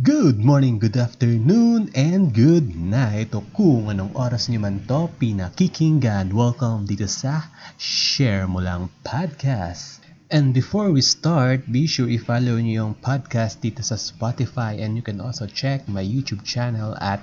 [0.00, 3.36] Good morning, good afternoon, and good night.
[3.36, 10.00] O kung anong oras niyo man to pinakikinggan, welcome dito sa Share Mo Lang Podcast.
[10.32, 15.04] And before we start, be sure i-follow niyo yung podcast dito sa Spotify and you
[15.04, 17.20] can also check my YouTube channel at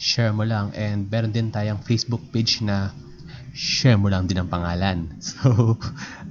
[0.00, 2.96] Share Mo Lang and meron din tayong Facebook page na
[3.52, 5.12] Share Mo Lang din ang pangalan.
[5.20, 5.76] So,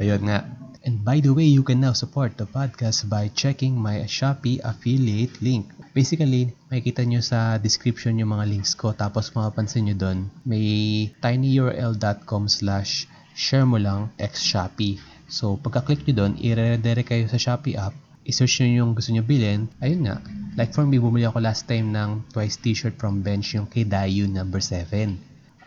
[0.01, 0.62] ayun nga.
[0.83, 5.39] And by the way, you can now support the podcast by checking my Shopee affiliate
[5.39, 5.71] link.
[5.95, 12.51] Basically, makikita nyo sa description yung mga links ko tapos mapapansin nyo doon, may tinyurl.com
[12.51, 14.99] slash share mo lang x Shopee.
[15.31, 17.95] So, pagka-click nyo doon, i-redirect kayo sa Shopee app,
[18.27, 19.71] i-search nyo yung gusto nyo bilhin.
[19.79, 20.19] Ayun nga,
[20.59, 24.27] like for me, bumili ako last time ng twice t-shirt from Bench, yung kay Dayu
[24.27, 25.15] number 7.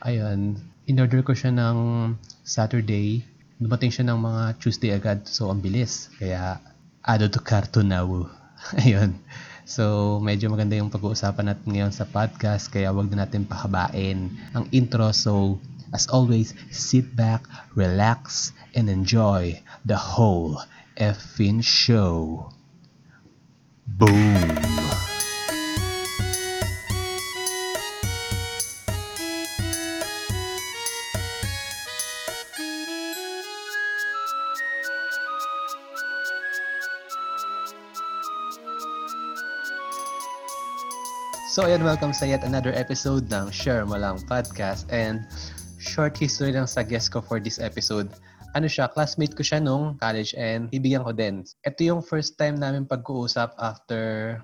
[0.05, 1.77] Ayun, in-order ko siya ng
[2.45, 3.24] Saturday,
[3.56, 5.24] dumating siya ng mga Tuesday agad.
[5.24, 6.12] So, ang bilis.
[6.20, 6.60] Kaya,
[7.01, 8.29] ado to carto now.
[8.82, 9.16] Ayun.
[9.66, 12.69] So, medyo maganda yung pag-uusapan natin ngayon sa podcast.
[12.70, 15.10] Kaya, wag na natin pahabain ang intro.
[15.10, 15.59] So,
[15.90, 20.60] as always, sit back, relax, and enjoy the whole
[21.01, 22.49] effing show.
[23.87, 25.05] Boom!
[41.57, 45.24] So ayan, welcome sa yet another episode ng Share Mo Lang Podcast and
[45.80, 48.12] short history lang sa guest ko for this episode.
[48.52, 51.49] Ano siya, classmate ko siya nung college and ibigyan ko din.
[51.65, 54.37] Ito yung first time namin pag-uusap after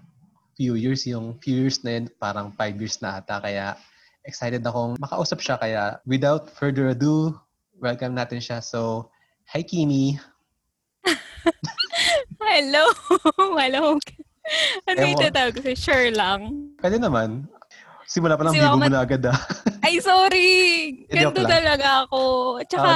[0.56, 1.04] few years.
[1.04, 3.44] Yung few years na yun, parang five years na ata.
[3.44, 3.76] Kaya
[4.24, 5.60] excited akong makausap siya.
[5.60, 7.36] Kaya without further ado,
[7.76, 8.64] welcome natin siya.
[8.64, 9.12] So,
[9.52, 10.16] hi Kimi!
[12.40, 12.88] Hello!
[13.60, 14.00] Hello!
[14.90, 15.70] Ano yung tatawag ko?
[15.78, 16.72] Sure lang.
[16.82, 17.46] Pwede naman.
[18.06, 19.38] Simula pa lang, Si bigo mo na agad ah.
[19.86, 20.50] Ay, sorry!
[21.08, 22.22] Ganto talaga ako.
[22.68, 22.94] Tsaka,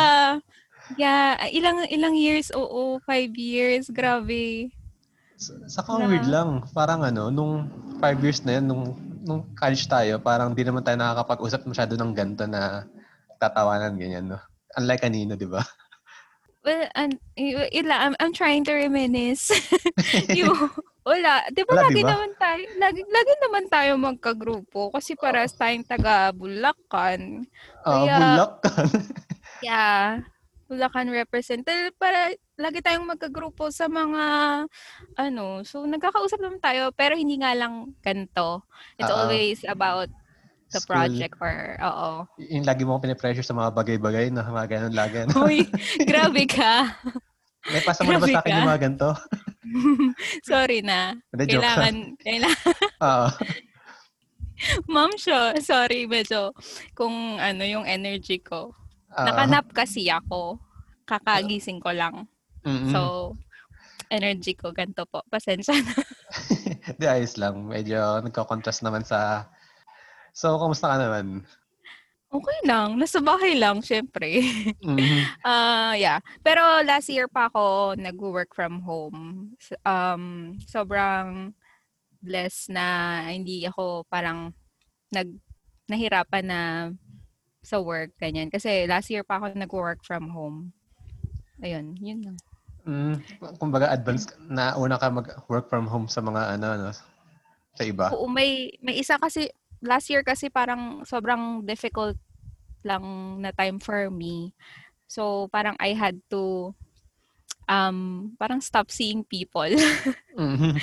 [1.01, 4.69] yeah, ilang ilang years, oo, five years, grabe.
[5.69, 6.65] Saka ang weird lang.
[6.73, 7.69] Parang ano, nung
[8.01, 12.13] five years na yan, nung, nung college tayo, parang di naman tayo nakakapag-usap masyado ng
[12.13, 12.85] ganito na
[13.41, 14.41] tatawanan, ganyan, no?
[14.77, 15.65] Unlike kanino, di ba?
[16.67, 16.89] Well,
[17.71, 19.55] ila, I'm, I'm trying to reminisce.
[20.41, 20.57] yung,
[21.07, 21.47] wala.
[21.49, 22.11] Di ba Wala, lagi di ba?
[22.13, 27.47] naman tayo, lagi, lagi naman tayo magkagrupo kasi para sa tayong taga Bulacan.
[27.81, 28.71] Ah, Kaya- bulak ka.
[29.65, 30.21] Yeah.
[30.67, 31.63] Bulacan represent.
[31.97, 34.25] Para lagi tayong magkagrupo sa mga
[35.17, 38.67] ano, so nagkakausap naman tayo pero hindi nga lang ganito.
[38.99, 39.17] It's Oo.
[39.17, 40.11] always about
[40.69, 40.93] the School.
[40.93, 42.27] project or oo.
[42.43, 45.23] Yung lagi mo pinipressure sa mga bagay-bagay na mga ganun lagi.
[45.39, 45.63] Uy,
[46.11, 46.99] grabe ka.
[47.71, 49.09] May pasa mo na ba sa akin yung mga ganito?
[50.51, 51.17] Sorry na.
[51.33, 51.45] Hindi.
[51.57, 51.95] Kailangan,
[52.25, 53.29] kailangan, Oo.
[54.95, 55.57] ma'am siya.
[55.61, 56.53] Sorry, medyo
[56.97, 58.73] kung ano yung energy ko.
[58.73, 59.27] Oo.
[59.27, 60.61] Nakanap kasi ako.
[61.07, 62.27] Kakagising ko lang.
[62.67, 62.91] Mm-mm.
[62.91, 63.33] So,
[64.11, 65.23] energy ko ganito po.
[65.31, 65.95] Pasensya na.
[66.99, 67.67] Di, ayos lang.
[67.71, 69.51] Medyo nagko-contrast naman sa...
[70.35, 71.47] So, kamusta ka naman?
[72.37, 73.01] Okay lang.
[73.01, 74.45] Nasa bahay lang, syempre.
[74.85, 75.25] Mhm.
[75.47, 76.21] Ah, yeah.
[76.45, 79.53] Pero last year pa ako nag-work from home.
[79.87, 81.55] Um, sobrang
[82.21, 82.87] blessed na
[83.31, 84.51] hindi ako parang
[85.15, 85.31] nag
[85.87, 86.61] nahirapan na
[87.63, 90.75] sa work ganyan kasi last year pa ako nag-work from home.
[91.63, 92.37] Ayun, yun lang.
[92.87, 93.19] Mm,
[93.59, 96.91] kumbaga advance na una ka mag-work from home sa mga ano, ano
[97.75, 98.11] sa iba.
[98.15, 99.51] Oo, may may isa kasi
[99.83, 102.17] last year kasi parang sobrang difficult
[102.87, 103.03] lang
[103.43, 104.55] na time for me.
[105.11, 106.71] So parang I had to
[107.67, 109.69] um parang stop seeing people.
[110.39, 110.79] Mhm.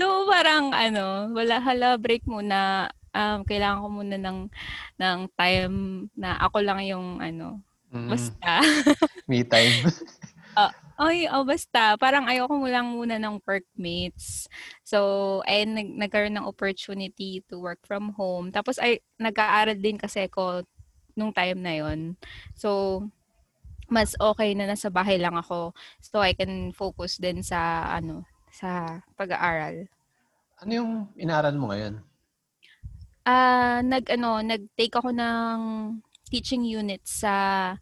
[0.00, 2.88] So parang ano, wala hala break muna.
[3.12, 4.38] Um, kailangan ko muna ng
[4.96, 5.76] ng time
[6.16, 7.60] na ako lang yung ano,
[7.92, 8.08] Mhm.
[8.08, 8.64] basta.
[9.28, 9.84] Me time.
[11.00, 11.96] Ay, oh, basta.
[11.96, 14.44] Parang ayoko mo lang muna ng workmates.
[14.84, 18.52] So, ay nag nagkaroon ng opportunity to work from home.
[18.52, 20.68] Tapos ay nag-aaral din kasi ako
[21.16, 22.20] nung time na yon.
[22.52, 23.00] So,
[23.88, 25.72] mas okay na nasa bahay lang ako.
[26.04, 29.88] So, I can focus din sa ano, sa pag-aaral.
[30.60, 32.04] Ano yung inaaral mo ngayon?
[33.24, 35.58] Ah, nag ano, nag-take ako ng
[36.28, 37.72] teaching unit sa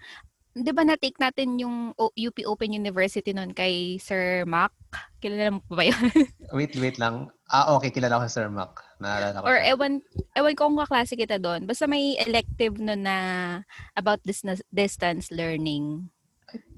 [0.58, 4.75] 'di ba na-take natin yung O- UP Open University noon kay Sir Mac?
[5.22, 6.02] Kilala mo pa ba 'yun?
[6.56, 7.28] Wait, wait lang.
[7.52, 7.93] Ah, okay.
[7.93, 8.81] Kilala ko si Sir Mac.
[9.00, 9.44] Naalala ko.
[9.44, 9.76] Or siya.
[9.76, 10.00] ewan
[10.32, 11.69] ewan ko kung kaklase kita doon.
[11.69, 13.19] Basta may elective noon na
[13.93, 16.08] about dis- distance learning.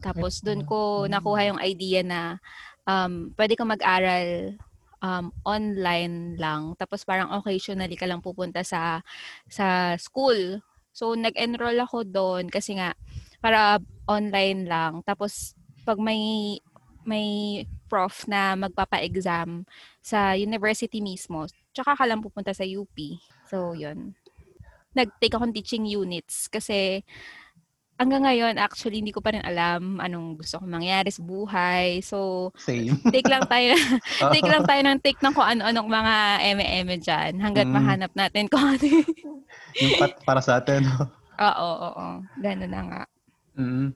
[0.02, 2.42] Tapos doon ko nakuha yung idea na
[2.82, 4.58] um, pwede kang mag-aral
[4.98, 6.74] um, online lang.
[6.74, 9.06] Tapos parang occasionally ka lang pupunta sa
[9.46, 10.58] sa school.
[10.90, 12.98] So nag-enroll ako doon kasi nga
[13.40, 14.92] para online lang.
[15.02, 16.56] Tapos pag may
[17.02, 19.64] may prof na magpapa-exam
[19.98, 22.92] sa university mismo, tsaka ka lang pupunta sa UP.
[23.48, 24.12] So, yun.
[24.92, 27.00] Nag-take akong teaching units kasi
[27.96, 32.00] hanggang ngayon, actually, hindi ko pa rin alam anong gusto kong mangyari sa buhay.
[32.00, 33.00] So, Same.
[33.08, 33.72] take lang tayo,
[34.34, 36.14] take lang tayo ng take ng kung ano-anong mga
[36.46, 37.74] eme-eme dyan hanggat Mm.
[37.74, 40.84] mahanap natin kung ano yung- pat, para sa atin.
[41.40, 42.08] Oo, oo, oo.
[42.36, 43.02] Ganun na nga.
[43.60, 43.92] Mm.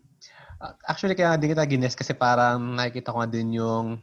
[0.60, 3.98] Uh, Actually, kaya din kita gines kasi parang nakikita ko nga din yung,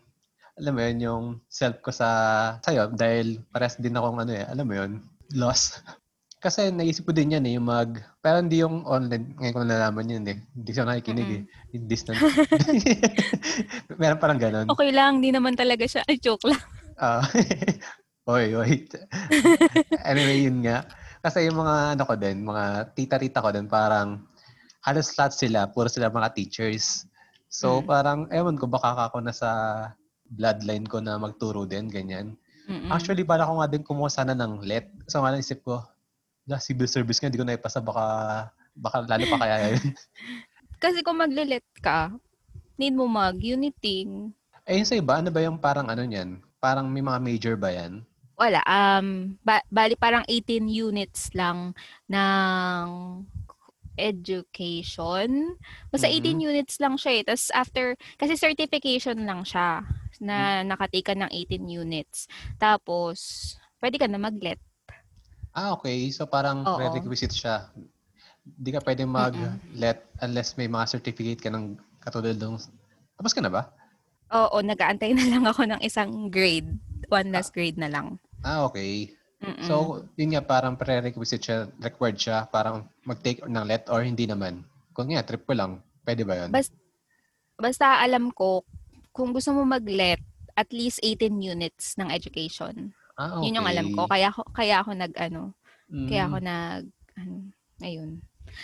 [0.57, 2.09] alam mo yun, yung self ko sa,
[2.65, 4.91] sa'yo dahil pares din akong ano eh, alam mo yun,
[5.37, 5.77] lost.
[6.41, 10.09] Kasi naisip ko din yan eh, yung mag, pero hindi yung online, ngayon ko nalalaman
[10.09, 10.41] yun eh.
[10.57, 11.41] Hindi siya nakikinig eh.
[11.77, 12.17] Yung distant.
[14.01, 14.65] Meron parang ganun.
[14.73, 16.01] Okay lang, di naman talaga siya.
[16.09, 16.57] Ay, joke lang.
[16.97, 17.21] Ah,
[18.33, 18.89] oy, wait.
[20.01, 20.89] anyway, yun nga.
[21.21, 24.25] Kasi yung mga ano ko din, mga tita-tita ko din, parang
[24.81, 27.05] halos lahat sila, puro sila mga teachers.
[27.47, 27.85] So Mm.
[27.85, 29.49] parang, ewan ko, baka ako na sa
[30.25, 32.33] bloodline ko na magturo din, ganyan.
[32.65, 32.87] Mm-mm.
[32.87, 34.87] Actually, bala ko nga din kumuha sana ng let.
[35.05, 35.83] So nga isip ko,
[36.41, 38.05] na civil service nga, hindi ko naipasa, baka,
[38.73, 39.81] baka lalo pa kaya yun.
[40.83, 42.09] Kasi kung maglilit ka,
[42.79, 44.33] need mo mag-uniting.
[44.65, 46.41] eh, yung sa iba, ano ba yung parang ano niyan?
[46.57, 48.01] Parang may mga major ba yan?
[48.39, 48.61] Wala.
[48.65, 52.85] Um, ba- bali parang 18 units lang ng
[54.01, 55.53] education.
[55.93, 56.17] Basta Mhm.
[56.17, 57.23] 18 units lang siya eh.
[57.23, 59.85] Tapos after, kasi certification lang siya
[60.17, 62.25] na nakatake ng 18 units.
[62.57, 63.17] Tapos,
[63.77, 64.57] pwede ka na mag-let.
[65.53, 66.09] Ah, okay.
[66.09, 66.77] So parang Oo.
[66.77, 67.69] prerequisite siya.
[68.41, 72.57] Hindi ka pwede mag-let unless may mga certificate ka ng katulad ng...
[73.19, 73.69] Tapos ka na ba?
[74.31, 76.71] Oo, nag-aantay na lang ako ng isang grade.
[77.11, 78.17] One last grade na lang.
[78.41, 79.11] Ah, okay.
[79.41, 79.65] Mm-mm.
[79.65, 84.61] So, yun nga, parang prerequisite siya, required siya, parang mag-take ng let or hindi naman.
[84.93, 86.53] Kung nga, trip ko lang, pwede ba yun?
[86.53, 86.73] Bas-
[87.57, 88.61] Basta alam ko,
[89.09, 90.21] kung gusto mo mag-let,
[90.53, 92.93] at least 18 units ng education.
[93.15, 93.49] ah, okay.
[93.49, 94.05] Yun yung alam ko.
[94.05, 95.53] Kaya kaya ako nag, ano,
[95.89, 96.07] Mm.
[96.07, 96.83] kaya ako nag,
[97.15, 97.35] ano,
[97.79, 98.11] ayun.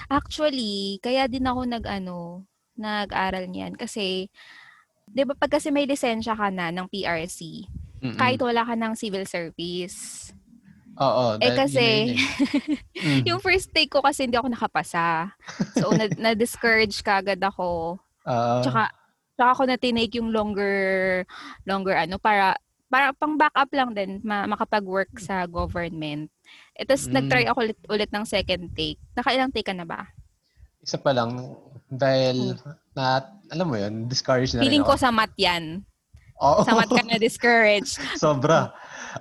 [0.08, 2.42] Actually, kaya din ako nag, ano,
[2.74, 3.76] nag-aral niyan.
[3.76, 4.30] Kasi,
[5.06, 7.66] di ba pag kasi may lisensya ka na ng PRC,
[8.00, 8.16] Mm-mm.
[8.16, 10.32] kahit wala ka ng civil service.
[10.98, 11.26] Oo.
[11.38, 11.78] Eh, kasi-
[12.08, 12.18] yun eh.
[12.98, 13.22] Mm.
[13.30, 15.30] Yung first take ko kasi hindi ako nakapasa.
[15.76, 18.02] So, na, na-discourage ka agad ako.
[18.26, 18.90] Ah, Tsaka,
[19.34, 21.22] tsaka ako na tinake yung longer,
[21.64, 22.58] longer ano, para,
[22.88, 26.34] para pang backup lang din, ma- makapag-work sa government.
[26.74, 27.14] E, tapos Mm.
[27.14, 28.98] nag-try ako ulit, ulit ng second take.
[29.14, 30.10] Nakailang take ka na ba?
[30.80, 31.52] isa pa lang,
[31.86, 32.56] dahil
[32.94, 34.66] na, alam mo yun, discouraged na Hmm.
[34.66, 35.04] Feeling rin ko ako.
[35.04, 35.84] sa mat yan.
[36.40, 36.64] Oo.
[36.64, 38.00] Sa mat ka na discouraged.
[38.24, 38.72] Sobra.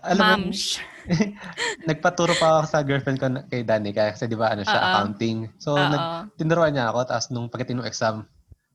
[0.01, 0.79] Alam mo, Mams.
[1.89, 4.87] nagpaturo pa ako sa girlfriend ko kay Danica kasi di ba ano siya, Oo.
[4.91, 5.51] accounting.
[5.63, 8.27] So, nag, tinuruan niya ako tapos nung pagdating ng exam,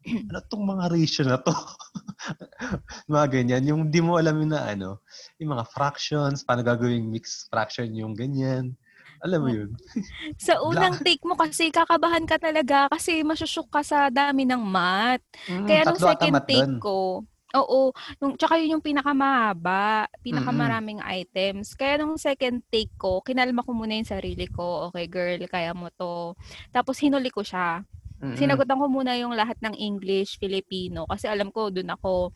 [0.31, 1.54] ano tong mga ratio na to?
[3.13, 3.63] mga ganyan.
[3.68, 5.04] Yung di mo alam na ano,
[5.38, 8.74] yung mga fractions, paano gagawing mixed fraction yung ganyan.
[9.22, 9.69] Alam mo yun?
[10.38, 15.22] Sa unang take mo kasi kakabahan ka talaga kasi masushook ka sa dami ng mat.
[15.50, 16.74] Mm, Kaya nung second take dun.
[16.81, 17.25] ko,
[17.56, 17.92] oo,
[18.24, 21.75] yung, tsaka yun yung pinakamahaba, pinakamaraming items.
[21.75, 24.92] Kaya nung second take ko, kinalma ko muna yung sarili ko.
[24.92, 26.35] Okay, girl, kaya mo to.
[26.71, 27.83] Tapos hinuli ko siya.
[28.21, 28.37] Mm-mm.
[28.37, 31.09] Sinagutan ko muna yung lahat ng English, Filipino.
[31.09, 32.31] Kasi alam ko, dun ako,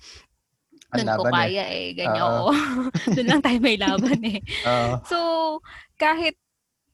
[0.92, 1.34] dun ko eh.
[1.34, 1.88] kaya eh.
[1.94, 2.50] Ganyan, Oo.
[2.50, 2.54] oo.
[3.16, 4.40] dun lang tayo may laban eh.
[4.70, 4.92] Oo.
[5.06, 5.20] So,
[5.96, 6.36] kahit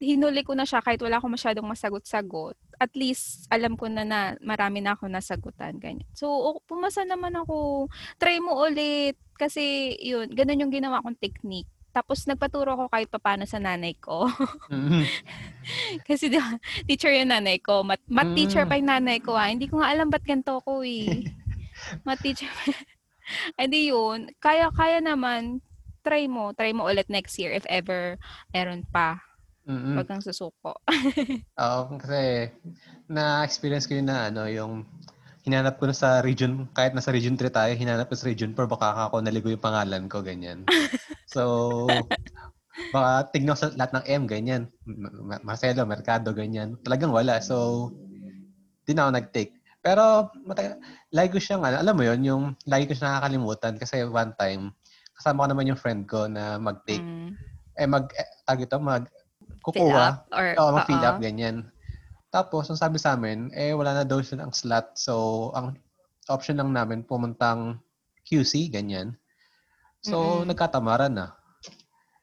[0.01, 4.33] hinuli ko na siya, kahit wala akong masyadong masagot-sagot, at least alam ko na na
[4.41, 5.77] marami na ako nasagutan.
[5.77, 6.09] Ganyan.
[6.17, 6.27] So,
[6.65, 7.85] pumasa naman ako.
[8.17, 9.15] Try mo ulit.
[9.37, 11.69] Kasi, yun, ganun yung ginawa kong technique.
[11.93, 14.25] Tapos, nagpaturo ako kahit papano sa nanay ko.
[14.73, 15.05] Mm-mm.
[16.09, 16.33] Kasi,
[16.89, 17.85] teacher yung nanay ko.
[17.85, 18.35] Mat, mat Mm.
[18.35, 19.37] teacher pa yung nanay ko.
[19.37, 19.53] Ah.
[19.53, 21.29] Hindi ko nga alam ba't ganito ko eh.
[22.07, 22.49] mat teacher.
[23.59, 24.33] Eh di yun.
[24.41, 25.61] Kaya, kaya naman.
[26.01, 26.49] Try mo.
[26.57, 28.17] Try mo ulit next year if ever
[28.49, 29.21] meron pa.
[29.69, 29.95] Mm-mm.
[29.97, 30.73] Huwag kang susuko.
[31.61, 32.49] Oo, kasi
[33.05, 34.89] na-experience ko yun na ano, yung
[35.45, 38.69] hinanap ko na sa region, kahit nasa region 3 tayo, hinanap ko sa region 4,
[38.69, 40.65] baka ako naligo yung pangalan ko, ganyan.
[41.31, 41.87] So,
[42.91, 44.67] baka tignan sa lahat ng M, ganyan.
[44.83, 46.75] Ma- Marcelo, Mercado, ganyan.
[46.83, 47.39] Talagang wala.
[47.39, 47.87] So,
[48.83, 49.55] di na ako nag-take.
[49.79, 50.75] Pero, matagal,
[51.15, 54.75] lagi ko siyang, ano, alam mo yon yung lagi ko siya nakakalimutan kasi one time,
[55.15, 56.99] kasama ko naman yung friend ko na mag-take.
[56.99, 57.31] Mm.
[57.79, 59.07] Eh, mag, eh, tawag ito, mag,
[59.63, 60.05] kukuha.
[60.09, 61.69] up or Oo, mag-fill up, ganyan.
[62.31, 64.95] Tapos, ang sabi sa amin, eh, wala na daw silang slot.
[64.95, 65.77] So, ang
[66.31, 67.77] option lang namin, pumuntang
[68.23, 69.17] QC, ganyan.
[70.01, 70.49] So, Mm-mm.
[70.49, 71.35] nagkatamaran na.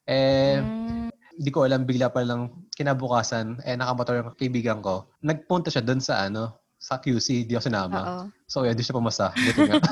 [0.08, 5.06] Eh, Mm, di ko alam, bigla pa lang kinabukasan, eh, nakamotor yung kaibigan ko.
[5.20, 8.00] Nagpunta siya doon sa ano, sa QC, di ako sinama.
[8.02, 8.24] oo.
[8.48, 9.30] So, yeah, di siya pumasa.
[9.36, 9.76] Buti nga.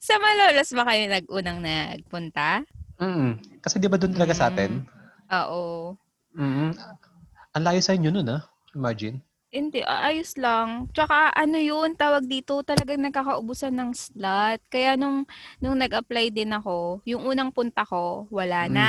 [0.00, 2.62] Sa Malolos ba kayo nag-unang nagpunta?
[2.96, 4.86] mm Kasi di ba doon talaga sa atin?
[5.30, 5.94] Oo.
[6.34, 6.72] mm
[7.56, 8.44] Ang layo sa inyo nun, ah.
[8.76, 9.24] Imagine.
[9.48, 10.92] Hindi, ayos lang.
[10.92, 14.60] Tsaka ano yun, tawag dito, talagang nagkakaubusan ng slot.
[14.68, 15.24] Kaya nung,
[15.56, 18.72] nung nag-apply din ako, yung unang punta ko, wala Mm.
[18.76, 18.88] na.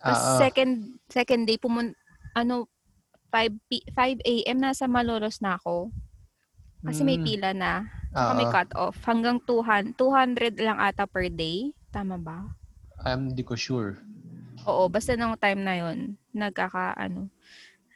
[0.00, 0.38] Tapos Ah, ah.
[0.40, 0.72] second,
[1.12, 1.92] second day, pumun
[2.32, 2.64] ano,
[3.28, 4.56] 5, p- 5 a.m.
[4.56, 5.92] nasa Malolos na ako.
[6.80, 7.26] Kasi may Mm.
[7.26, 7.84] pila na.
[8.14, 8.54] Saka may Oo.
[8.54, 8.96] cut-off.
[9.04, 11.76] Hanggang 200, 200 lang ata per day.
[11.92, 12.48] Tama ba?
[13.04, 14.00] I'm di ko sure.
[14.66, 15.98] Oo, basta nung time na yon
[16.34, 17.30] nagkaka, ano,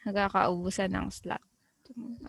[0.07, 1.43] nagkakaubusan ng slot.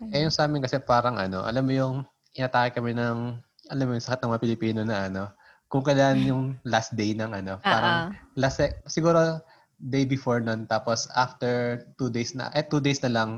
[0.03, 0.11] Ayun.
[0.13, 1.95] Eh, yung sa amin kasi parang ano, alam mo yung
[2.35, 3.39] inatake kami ng,
[3.71, 5.23] alam mo yung sakit ng mga Pilipino na ano,
[5.71, 8.05] kung kailan yung last day ng ano, Ah, parang ah.
[8.35, 9.39] last, siguro
[9.79, 13.29] day before nun, tapos after two days na, eh two days na lang,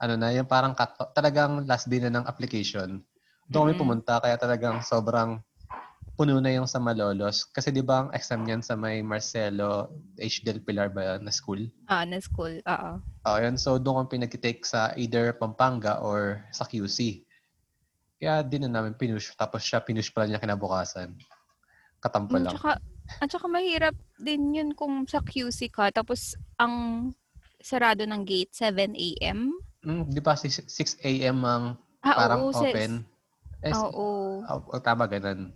[0.00, 3.04] ano na, yung parang cut, talagang last day na ng application.
[3.52, 3.80] Doon kami Mm-mm.
[3.80, 5.38] pumunta, kaya talagang sobrang
[6.14, 7.42] puno na yung sa Malolos.
[7.44, 10.46] Kasi di ba ang exam niyan sa may Marcelo H.
[10.46, 11.66] Del Pilar ba yun, na school?
[11.86, 12.62] Ah, na school.
[12.62, 12.90] Oo.
[13.26, 13.58] Oh, yun.
[13.58, 17.26] So, doon kami pinag-take sa either Pampanga or sa QC.
[18.16, 19.34] Kaya din na namin pinush.
[19.34, 21.18] Tapos siya pinush pala niya kinabukasan.
[21.98, 22.54] Katampo Mm, lang.
[22.54, 22.72] tsaka,
[23.20, 27.10] at saka mahirap din yun kung sa QC ka, tapos ang
[27.58, 29.50] sarado ng gate 7 a.m.
[29.82, 31.42] Mm, di ba 6, 6 a.m.
[31.42, 31.64] ang
[32.04, 32.70] Ah, parang oo, sis.
[32.70, 32.92] open?
[33.64, 34.44] Eh, Oo.
[34.44, 35.48] oh, tama ganun.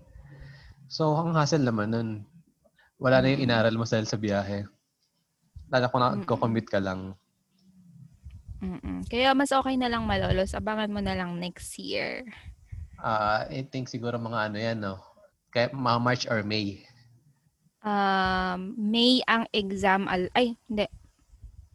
[0.88, 2.09] So, ang hassle naman nun.
[2.99, 4.64] Wala na yung inaral mo dahil sa biyahe.
[5.68, 6.25] Lalo kung Mm-mm.
[6.25, 7.12] nag-commute ka lang.
[8.59, 9.07] Mm-mm.
[9.07, 10.50] Kaya mas okay na lang malolos.
[10.50, 12.26] Abangan mo na lang next year.
[12.99, 14.99] Ah, I think siguro mga ano yan, no?
[15.54, 16.83] Kaya mga March or May.
[17.78, 20.11] Um, May ang exam.
[20.11, 20.88] Al- Ay, hindi.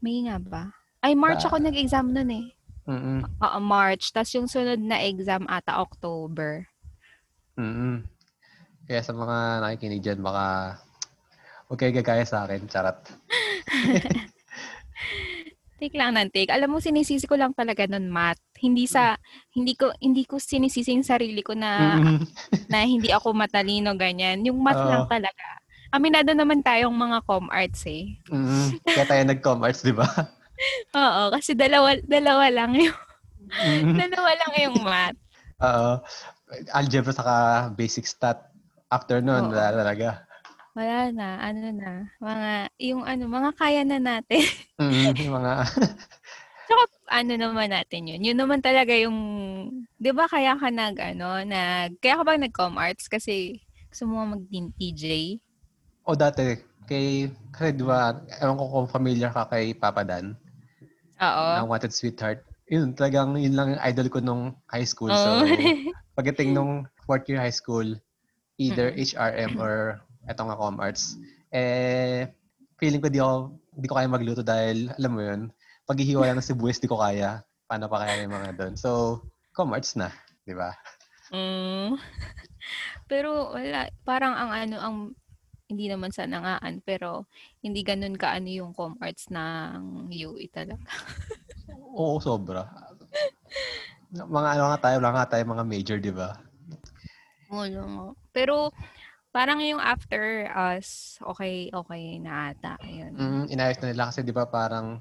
[0.03, 0.63] May nga ba?
[0.99, 2.45] Ay, March Ba- ako nag-exam nun eh.
[2.83, 3.23] Mm-mm.
[3.39, 4.11] Oo, March.
[4.11, 6.67] Tapos yung sunod na exam ata October.
[7.55, 8.09] mm
[8.83, 10.77] Kaya sa mga nakikinig dyan, baka
[11.71, 12.67] huwag kayo gagaya sa akin.
[12.67, 12.99] Charot.
[15.83, 16.47] Take lang ng take.
[16.47, 18.39] Alam mo, sinisisi ko lang talaga nun math.
[18.55, 19.19] Hindi sa,
[19.51, 21.99] hindi ko, hindi ko sinisisi yung sarili ko na,
[22.71, 24.47] na hindi ako matalino, ganyan.
[24.47, 24.87] Yung math Oo.
[24.87, 25.59] lang talaga.
[25.91, 28.15] Aminado naman tayong mga com arts eh.
[28.31, 28.79] Mm-mm.
[28.87, 30.07] Kaya tayo nag-com-arts, di ba?
[31.03, 32.95] Oo, kasi dalawa, dalawa lang yung,
[33.99, 35.19] dalawa lang yung math.
[35.59, 35.99] Oo.
[36.71, 37.35] Algebra saka
[37.75, 38.52] basic stat.
[38.93, 39.57] After nun, Oo.
[39.57, 40.09] wala talaga.
[40.77, 42.49] Wala na, ano na, mga,
[42.81, 44.45] yung ano, mga kaya na natin.
[44.81, 45.53] Mm, mga...
[46.65, 46.83] Tsaka,
[47.13, 48.25] ano naman natin yun.
[48.25, 49.17] Yun naman talaga yung,
[50.01, 53.61] di ba kaya ka nag, ano, nag, kaya ka ba nag-com arts kasi
[53.93, 55.37] gusto mo maging TJ?
[56.09, 56.57] o dati,
[56.89, 57.29] kay...
[57.53, 60.33] Kasi di ba, ewan ko kung familiar ka kay Papa Dan,
[61.21, 61.45] Oo.
[61.61, 62.41] ng Wanted Sweetheart.
[62.65, 65.13] Yun, talagang yun lang yung idol ko nung high school.
[65.13, 65.45] So, Oo.
[66.17, 67.93] pagdating nung fourth year high school,
[68.57, 68.99] either Mm.
[69.01, 71.19] HRM or eto nga com arts,
[71.51, 72.29] eh,
[72.79, 75.41] feeling ko di ako, di ko kaya magluto dahil, alam mo yun,
[75.89, 77.43] paghihiwa lang ng sibuyas, di ko kaya.
[77.67, 78.73] Paano pa kaya yung mga doon?
[78.79, 80.11] So, com arts na,
[80.47, 80.71] di ba?
[81.33, 81.97] Mm.
[83.11, 84.95] pero wala, parang ang ano, ang,
[85.67, 87.25] hindi naman sa nangaan, pero
[87.65, 90.85] hindi ganun ka ano yung com arts ng UE talaga.
[91.97, 92.69] Oo, sobra.
[94.13, 96.37] Mga ano nga tayo, wala nga tayo mga major, di ba?
[97.53, 98.05] Wala nga.
[98.33, 98.73] Pero,
[99.29, 102.77] parang yung after us, okay, okay na ata.
[102.81, 103.13] Ayun.
[103.13, 104.97] Mm, inayos na nila kasi di ba parang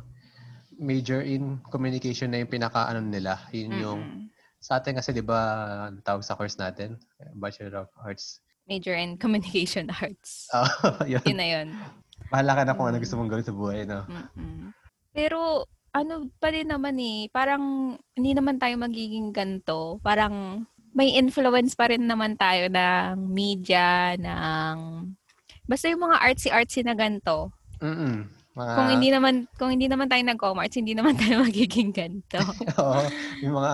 [0.77, 3.41] major in communication na yung pinaka ano nila.
[3.53, 4.29] Yun yung, Mm-mm.
[4.61, 5.39] sa atin kasi di ba,
[5.89, 7.01] ang tawag sa course natin,
[7.35, 8.41] Bachelor of Arts.
[8.69, 10.47] Major in Communication Arts.
[10.55, 10.69] Ah,
[11.09, 11.25] yun.
[11.25, 11.69] Yun na yun.
[12.29, 13.05] Bahala ka na kung ano Mm.
[13.05, 14.05] gusto mong gawin sa buhay, no?
[14.07, 14.71] Mm-mm.
[15.13, 20.01] Pero, ano pa din naman eh, parang hindi naman tayo magiging ganto.
[20.01, 25.09] Parang may influence pa rin naman tayo ng media, ng...
[25.65, 27.53] Basta yung mga artsy-artsy na ganto.
[27.81, 32.41] Mm mga, Kung hindi naman kung hindi naman tayo nag-commerce, hindi naman tayo magiging ganto.
[32.85, 33.01] Oo,
[33.41, 33.73] yung mga,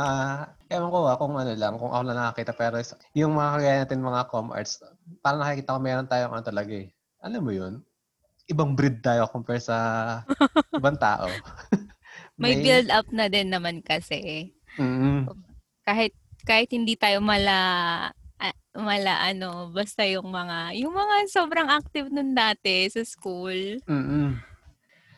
[0.70, 2.78] ewan ko ah, kung ano lang, kung ako lang nakakita, pero
[3.18, 4.78] yung mga kagaya natin mga com arts,
[5.18, 6.94] parang nakikita ko meron tayong ano talaga eh.
[7.18, 7.82] Alam mo yun?
[8.46, 9.76] Ibang breed tayo compare sa
[10.78, 11.26] ibang tao.
[12.38, 14.54] May build up na din naman kasi.
[14.78, 15.26] Mm,
[15.82, 16.14] Kahit
[16.48, 17.58] kahit hindi tayo mala
[18.40, 23.76] ah, mala ano, basta yung mga yung mga sobrang active nun dati sa school.
[23.84, 24.40] mm,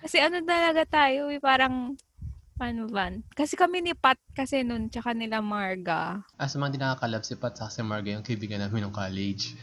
[0.02, 1.94] Kasi ano talaga tayo, eh, parang
[2.58, 3.08] paano ba?
[3.32, 6.20] Kasi kami ni Pat kasi nun, tsaka nila Marga.
[6.36, 9.54] As mga di nakakalab si Pat sa si Marga yung kaibigan namin ng college.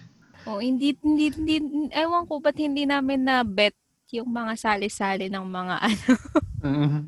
[0.48, 3.76] Oh, hindi, hindi, hindi, ewan ko ba't hindi namin na bet
[4.16, 6.14] yung mga sali-sali ng mga ano.
[6.64, 7.02] Mm.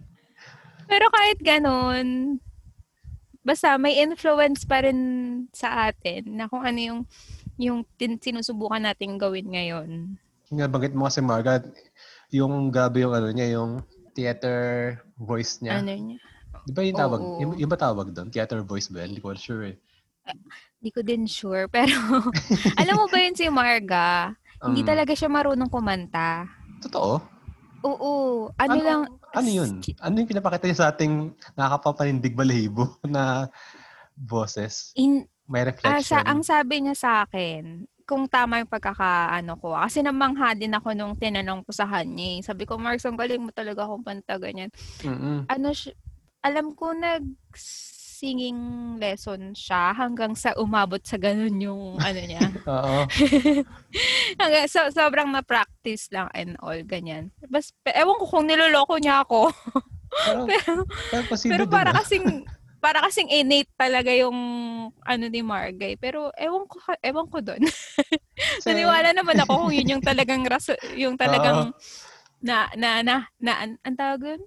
[0.90, 2.38] Pero kahit ganun,
[3.50, 5.00] basta may influence pa rin
[5.50, 7.00] sa atin na kung ano yung
[7.58, 9.90] yung tin- sinusubukan nating gawin ngayon.
[10.54, 11.66] Nga banggit mo kasi Marga,
[12.30, 13.82] yung grabe yung ano niya, yung
[14.14, 14.60] theater
[15.18, 15.82] voice niya.
[15.82, 16.18] Ano niya?
[16.64, 17.20] Di ba yung tawag?
[17.20, 17.40] Oo.
[17.42, 18.30] Yung, yung ba tawag doon?
[18.30, 19.02] Theater voice ba?
[19.02, 19.78] Hindi ko sure eh.
[20.78, 21.66] Hindi ko din sure.
[21.68, 21.98] Pero
[22.82, 24.38] alam mo ba yun si Marga?
[24.62, 26.44] Hindi Um, talaga siya marunong kumanta.
[26.84, 27.24] Totoo?
[27.86, 28.50] Oo.
[28.60, 29.02] Ano, lang,
[29.36, 29.80] Ano yun?
[30.02, 33.48] Ano yung pinapakita niya sa ating nakakapapanindig balahibo na
[34.16, 34.92] boses?
[34.96, 36.04] in, May ah, reflection.
[36.06, 39.74] sa, ang sabi niya sa akin, kung tama yung pagkakaano ko.
[39.74, 42.38] ah, Kasi namangha din ako nung tinanong ko sa kanya.
[42.38, 42.42] eh.
[42.42, 44.74] Sabi ko, Marks, ang galing mo talaga kumanta ganyan.
[45.06, 45.46] Mm-mm.
[45.46, 45.94] ano siya,
[46.42, 47.22] alam ko nag
[48.20, 48.60] singing
[49.00, 52.44] lesson siya hanggang sa umabot sa ganun yung ano niya.
[52.68, 53.08] Oo.
[54.44, 57.32] hanggang so, sobrang na-practice lang and all, ganyan.
[57.48, 59.48] Bas, ewan ko kung niloloko niya ako.
[60.12, 60.84] Pero,
[61.16, 62.04] pero, pero para ah.
[62.04, 62.44] kasing
[62.80, 64.36] para kasing innate talaga yung
[65.04, 65.96] ano ni Margay.
[65.96, 67.64] Pero ewan ko ewan ko doon.
[68.36, 71.76] Kasi- Naniwala naman ako kung yun yung talagang raso, yung talagang Oo.
[72.44, 74.42] na na na na an, ang tawag doon?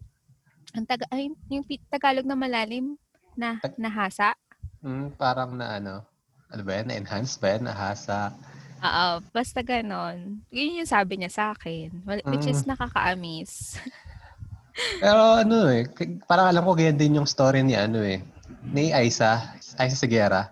[0.72, 2.96] Ang taga ay, yung Tagalog na malalim
[3.34, 4.34] na Tag- nahasa.
[4.82, 6.02] Mm, parang na ano,
[6.50, 6.90] ano ba yan?
[6.90, 7.64] Na-enhance ba yan?
[7.66, 8.34] Nahasa.
[8.82, 10.42] Oo, basta ganon.
[10.50, 12.02] Yun yung sabi niya sa akin.
[12.02, 13.78] Which is nakaka-amaze.
[15.02, 15.84] Pero ano eh,
[16.24, 18.24] parang alam ko ganyan din yung story ni ano eh,
[18.64, 20.48] ni Aiza, Aiza Seguera.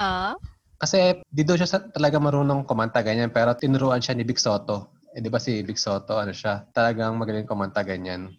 [0.00, 0.34] Ah?
[0.80, 4.96] Kasi di daw siya sa- talaga marunong kumanta ganyan, pero tinuruan siya ni Big Soto.
[5.12, 8.32] Eh di ba si Big Soto, ano siya, talagang magaling kumanta ganyan.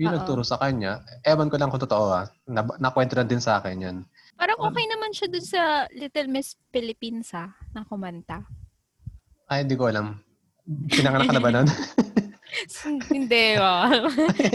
[0.00, 0.16] Yung Oo.
[0.16, 3.84] nagturo sa kanya, ewan ko lang kung totoo ah, na, nakwento lang din sa akin
[3.84, 3.96] yan.
[4.40, 8.40] Parang okay naman siya dun sa Little Miss Philippines ah, na kumanta.
[9.44, 10.16] Ay, hindi ko alam.
[10.88, 11.68] Pinanganak ka na ba nun?
[13.14, 13.86] Hindi ah.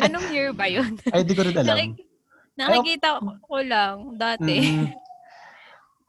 [0.04, 1.00] Anong year ba yun?
[1.16, 1.76] Ay, hindi ko rin alam.
[1.80, 2.04] Nakik-
[2.60, 4.56] nakikita ko lang dati.
[4.60, 4.88] Mm.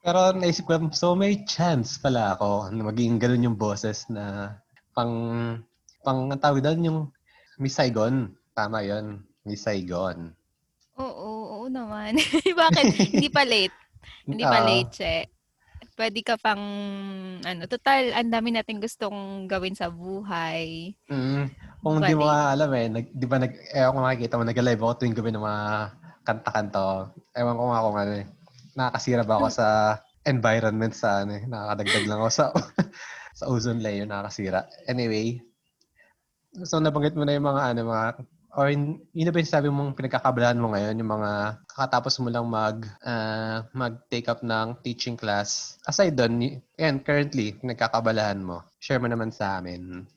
[0.03, 4.55] Pero naisip ko, so may chance pala ako na maging ganun yung boses na
[4.95, 5.15] pang,
[6.03, 6.99] pang, ang tawag doon yung
[7.59, 8.35] Miss Saigon.
[8.57, 10.33] Tama yon Miss Saigon.
[10.97, 11.29] Oo,
[11.61, 12.17] oo naman.
[12.65, 12.87] Bakit?
[13.13, 13.77] Hindi pa late.
[14.25, 15.17] Hindi pa Ah, late, che.
[15.93, 16.61] Pwede ka pang,
[17.45, 20.97] ano, total, ang dami natin gustong gawin sa buhay.
[21.13, 21.45] mm,
[21.85, 24.81] kung di mo nga alam eh, nag, di ba, nag, ewan ko makikita mo, nag-live
[24.83, 25.65] ako tuwing gabi ng mga
[26.27, 27.13] kanta-kanta.
[27.37, 28.27] Ewan ko nga kung ano eh,
[28.77, 29.67] nakakasira ba ako sa
[30.27, 32.45] environment sa ano eh, nakakadagdag lang ako sa
[33.39, 34.65] sa ozone layer, nakakasira.
[34.89, 35.41] Anyway,
[36.65, 38.07] so nabanggit mo na yung mga ano, mga
[38.57, 42.33] or yun yun na ba yung sabi mong pinagkakabalahan mo ngayon, yung mga kakatapos mo
[42.33, 45.77] lang mag, ah, mag-take up ng teaching class.
[45.85, 48.65] Aside doon, yan, currently, pinagkakabalahan mo.
[48.81, 50.09] Share mo naman sa amin.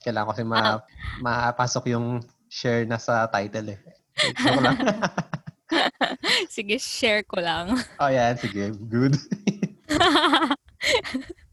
[0.00, 0.80] Kailangan ko kasi ma-
[1.20, 3.80] mapasok yung share na sa title eh.
[4.40, 4.78] Joke lang.
[6.54, 7.76] Sige, share ko lang.
[8.00, 8.40] oh, yan.
[8.40, 8.72] Sige.
[8.88, 9.20] Good.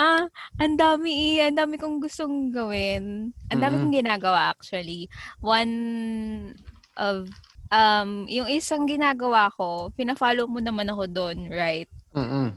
[0.00, 0.26] ah,
[0.60, 3.32] ang dami, eh, ang dami kong gustong gawin.
[3.50, 3.82] Ang dami Mm-mm.
[3.88, 5.08] kong ginagawa actually.
[5.40, 5.72] One
[6.98, 7.28] of
[7.70, 11.88] um yung isang ginagawa ko, pina-follow mo naman ako doon, right?
[12.14, 12.52] Mm-mm.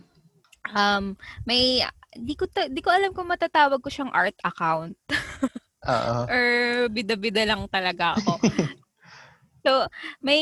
[0.73, 1.15] Um
[1.45, 4.93] may di ko ta- di ko alam kung matatawag ko siyang art account
[5.85, 6.17] Oo.
[6.33, 6.45] or
[6.93, 8.37] bida-bida lang talaga ako.
[9.65, 9.71] so,
[10.21, 10.41] may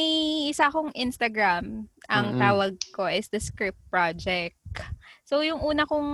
[0.52, 1.88] isa akong Instagram.
[2.12, 2.42] Ang Mm-mm.
[2.42, 4.58] tawag ko is the Script Project.
[5.32, 6.12] So, yung una kong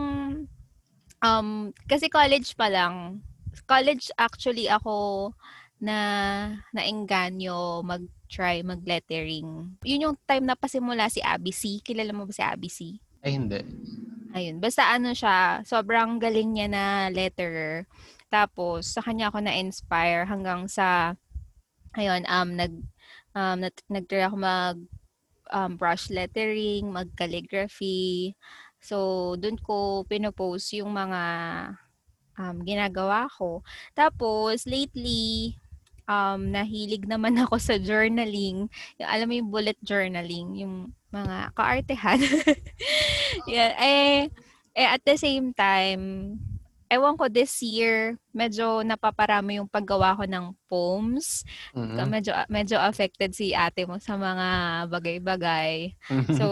[1.25, 1.49] um
[1.89, 3.25] kasi college pa lang.
[3.65, 5.33] College actually ako
[5.81, 5.97] na
[6.69, 9.73] naengganyo mag-try mag-lettering.
[9.81, 11.81] Yun yung time na pasimula si Abby C.
[11.81, 13.01] Kilala mo ba si Abby C?
[13.25, 13.57] Ay, hindi.
[14.37, 17.89] Ayun, basta ano siya, sobrang galing niya na letterer.
[18.29, 21.17] Tapos sa kanya ako na-inspire hanggang sa
[21.97, 22.73] ayun, um nag
[23.33, 24.77] um nag, nag-try ako mag
[25.51, 28.35] um, brush lettering, mag calligraphy.
[28.87, 31.21] So doon ko pinopost yung mga
[32.39, 33.59] um, ginagawa ko.
[33.91, 35.59] Tapos lately
[36.07, 38.71] um nahilig naman ako sa journaling.
[38.95, 42.19] Yung, alam mo yung bullet journaling, yung mga kaartehan.
[43.51, 44.31] yeah, eh,
[44.71, 46.39] eh, at the same time,
[46.87, 51.43] ewan ko this year, medyo napaparami yung paggawa ko ng poems.
[51.75, 51.99] Mm-mm.
[52.07, 54.47] Medyo, medyo affected si ate mo sa mga
[54.91, 55.95] bagay-bagay.
[56.39, 56.47] So,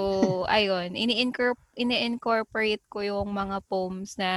[0.48, 4.32] ayun, ini-incorp- ini-incorporate ko yung mga poems na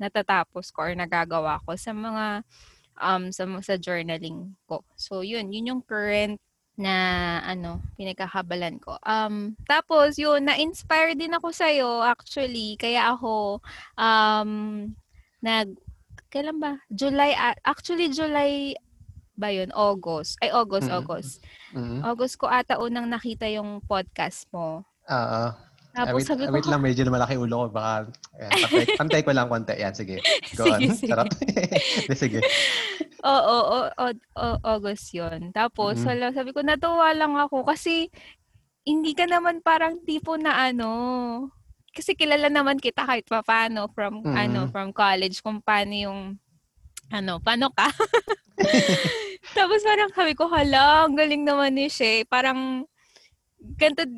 [0.00, 2.42] natatapos ko or nagagawa ko sa mga
[2.98, 4.82] um sa sa journaling ko.
[4.98, 6.40] So, yun, yun yung current
[6.76, 6.94] na
[7.44, 8.96] ano, pinagkakabalan ko.
[9.04, 12.80] Um, tapos yun, na-inspire din ako sa iyo actually.
[12.80, 13.60] Kaya ako
[14.00, 14.50] um
[15.44, 15.76] nag
[16.32, 16.80] kailan ba?
[16.88, 18.72] July actually July
[19.36, 19.68] ba yun?
[19.76, 20.40] August.
[20.40, 21.00] Ay August, mm-hmm.
[21.02, 21.32] August.
[21.76, 22.00] Mm-hmm.
[22.04, 24.84] August ko ata unang nakita yung podcast mo.
[25.12, 25.71] Oo.
[25.92, 27.76] Tapos wait, sabi ko, wait lang, medyo malaki ulo ko.
[27.76, 28.08] Baka,
[28.40, 29.74] ayan, pantay, pantay ko lang konti.
[29.76, 30.16] Yan, sige.
[30.56, 30.80] Go sige, on.
[30.96, 31.10] Sige.
[31.12, 31.28] Sarap.
[32.24, 32.40] sige.
[33.22, 35.52] Oo, oh, oh, oh, August yun.
[35.52, 36.08] Tapos, mm-hmm.
[36.08, 38.08] wala, sabi ko, natuwa lang ako kasi
[38.82, 40.90] hindi ka naman parang tipo na ano,
[41.92, 44.34] kasi kilala naman kita kahit pa paano from mm-hmm.
[44.34, 46.20] ano from college kung paano yung
[47.12, 47.92] ano, paano ka?
[49.56, 52.24] Tapos parang sabi ko, hala, ang galing naman ni Shay.
[52.24, 52.88] Parang,
[53.76, 54.08] ganito,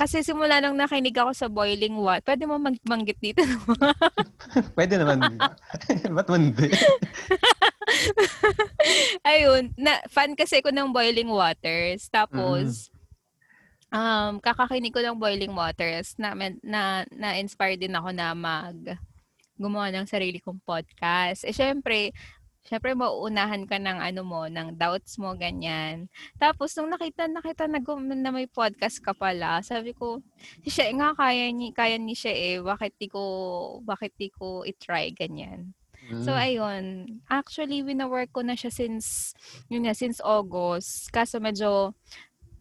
[0.00, 3.44] kasi simula nung nakinig ako sa boiling water, pwede mo magbanggit dito.
[4.76, 5.36] pwede naman.
[6.16, 6.72] Ba't hindi?
[9.28, 12.08] Ayun, na, fan kasi ko ng boiling waters.
[12.08, 12.88] Tapos,
[13.92, 13.92] mm.
[13.92, 16.32] um, kakakinig ko ng boiling waters na,
[16.64, 18.96] na, na-inspire din ako na mag
[19.60, 21.44] gumawa ng sarili kong podcast.
[21.44, 22.16] Eh, syempre,
[22.70, 26.06] syempre mauunahan ka ng ano mo, ng doubts mo, ganyan.
[26.38, 27.82] Tapos, nung nakita, nakita na,
[28.14, 30.22] na may podcast ka pala, sabi ko,
[30.62, 34.62] si siya nga, kaya ni, kaya ni siya eh, bakit di ko, bakit di ko
[34.62, 35.74] itry, ganyan.
[36.14, 36.22] Mm.
[36.22, 36.84] So, ayun.
[37.26, 39.34] Actually, wina-work ko na siya since,
[39.66, 41.10] yun nga, since August.
[41.10, 41.90] Kaso medyo,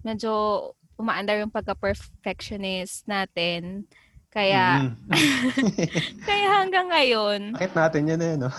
[0.01, 3.85] medyo umaandar yung pagka-perfectionist natin.
[4.33, 5.05] Kaya, mm.
[6.29, 7.41] kaya hanggang ngayon.
[7.53, 8.49] Bakit natin yan eh, no?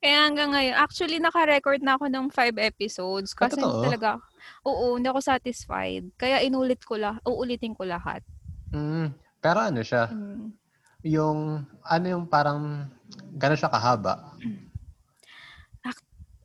[0.00, 4.10] Kaya hanggang ngayon, actually naka-record na ako ng five episodes ah, kasi ah, talaga,
[4.66, 6.04] oo, hindi ako satisfied.
[6.14, 8.22] Kaya inulit ko la, uulitin ko lahat.
[8.74, 10.10] Mm, pero ano siya?
[10.10, 10.54] Mm.
[11.06, 12.90] Yung, ano yung parang,
[13.38, 14.34] gano'n siya kahaba?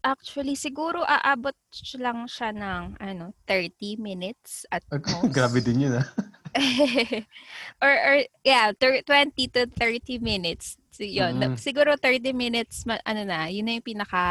[0.01, 1.53] Actually, siguro aabot
[2.01, 4.81] lang siya ng ano, 30 minutes at
[5.13, 5.29] most.
[5.29, 6.07] Grabe din yun ah.
[7.85, 9.05] or, or, yeah, 20
[9.53, 10.80] to 30 minutes.
[11.01, 11.33] So, yun.
[11.41, 11.57] Mm-hmm.
[11.57, 14.21] Siguro 30 minutes, ano na, yun na yung pinaka,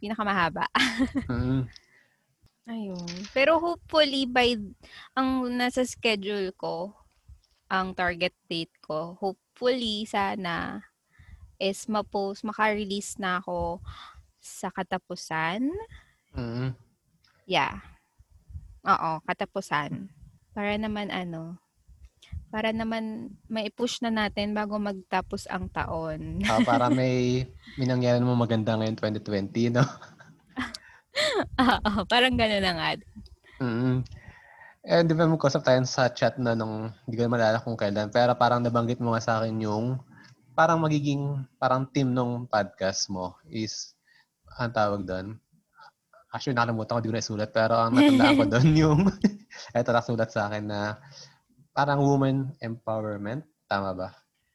[0.00, 0.64] pinaka mahaba.
[1.28, 1.68] mm-hmm.
[2.64, 3.12] Ayun.
[3.36, 4.56] Pero hopefully by,
[5.12, 6.96] ang nasa schedule ko,
[7.68, 10.80] ang target date ko, hopefully sana
[11.60, 13.84] is ma-post, maka-release na ako
[14.40, 15.68] sa katapusan.
[16.32, 16.72] Mm-hmm.
[17.44, 17.84] Yeah.
[18.88, 20.08] Oo, katapusan.
[20.56, 21.60] Para naman ano,
[22.54, 26.38] para naman may push na natin bago magtapos ang taon.
[26.46, 29.82] uh, para may minangyaran mo maganda ngayon 2020, no?
[31.66, 32.88] Oo, parang gano'n na nga.
[33.58, 33.96] Mm-hmm.
[34.86, 38.38] Eh, di ba mag-usap tayo sa chat na nung, hindi ko malala kung kailan, pero
[38.38, 39.98] parang nabanggit mo nga sa akin yung
[40.54, 43.98] parang magiging parang team nung podcast mo is,
[44.62, 45.42] ang tawag doon?
[46.30, 49.00] Actually, nakalimutan ko, di ko na isulat, pero ang natandaan ko doon yung,
[49.74, 51.02] eto nakasulat sa akin na
[51.74, 53.42] parang woman empowerment.
[53.66, 54.08] Tama ba?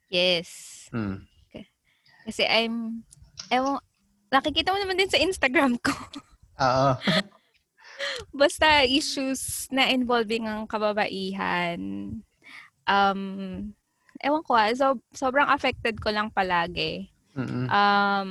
[0.08, 0.88] Yes.
[0.90, 1.28] Hmm.
[2.24, 3.04] Kasi I'm,
[3.52, 3.84] ewan,
[4.32, 5.94] nakikita mo naman din sa Instagram ko.
[6.62, 6.90] Oo.
[8.42, 11.80] Basta issues na involving ang kababaihan.
[12.88, 13.22] Um,
[14.24, 17.12] ewan ko ah, so, sobrang affected ko lang palagi.
[17.36, 17.66] Mm-hmm.
[17.68, 18.30] Um,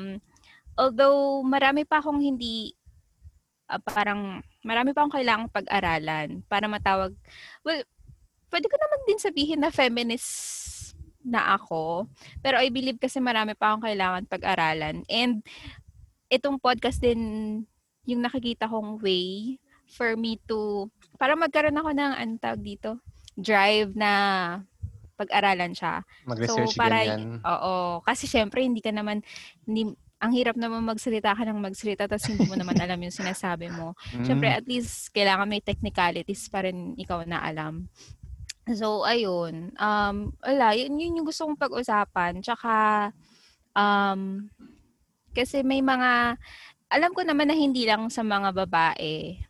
[0.79, 2.72] although marami pa akong hindi
[3.66, 7.12] uh, parang marami pa akong kailangang pag-aralan para matawag
[7.66, 7.83] well
[8.49, 10.93] pwede ko naman din sabihin na feminist
[11.25, 12.09] na ako.
[12.41, 15.05] Pero I believe kasi marami pa akong kailangan pag-aralan.
[15.09, 15.45] And
[16.33, 17.21] itong podcast din
[18.09, 20.89] yung nakikita kong way for me to,
[21.21, 23.01] para magkaroon ako ng antag dito,
[23.37, 24.13] drive na
[25.19, 26.07] pag-aralan siya.
[26.25, 27.43] Mag-research so, para, ganyan.
[27.43, 28.01] Oo.
[28.07, 29.21] Kasi syempre, hindi ka naman,
[29.67, 33.71] hindi, ang hirap naman magsalita ka ng magsalita tapos hindi mo naman alam yung sinasabi
[33.75, 33.93] mo.
[34.19, 34.25] Mm.
[34.25, 37.87] Syempre, at least, kailangan may technicalities pa rin ikaw na alam.
[38.77, 39.73] So, ayun.
[39.81, 42.45] Um, wala, yun, yun yung gusto kong pag-usapan.
[42.45, 43.09] Tsaka,
[43.73, 44.51] um,
[45.33, 46.37] kasi may mga,
[46.93, 49.41] alam ko naman na hindi lang sa mga babae,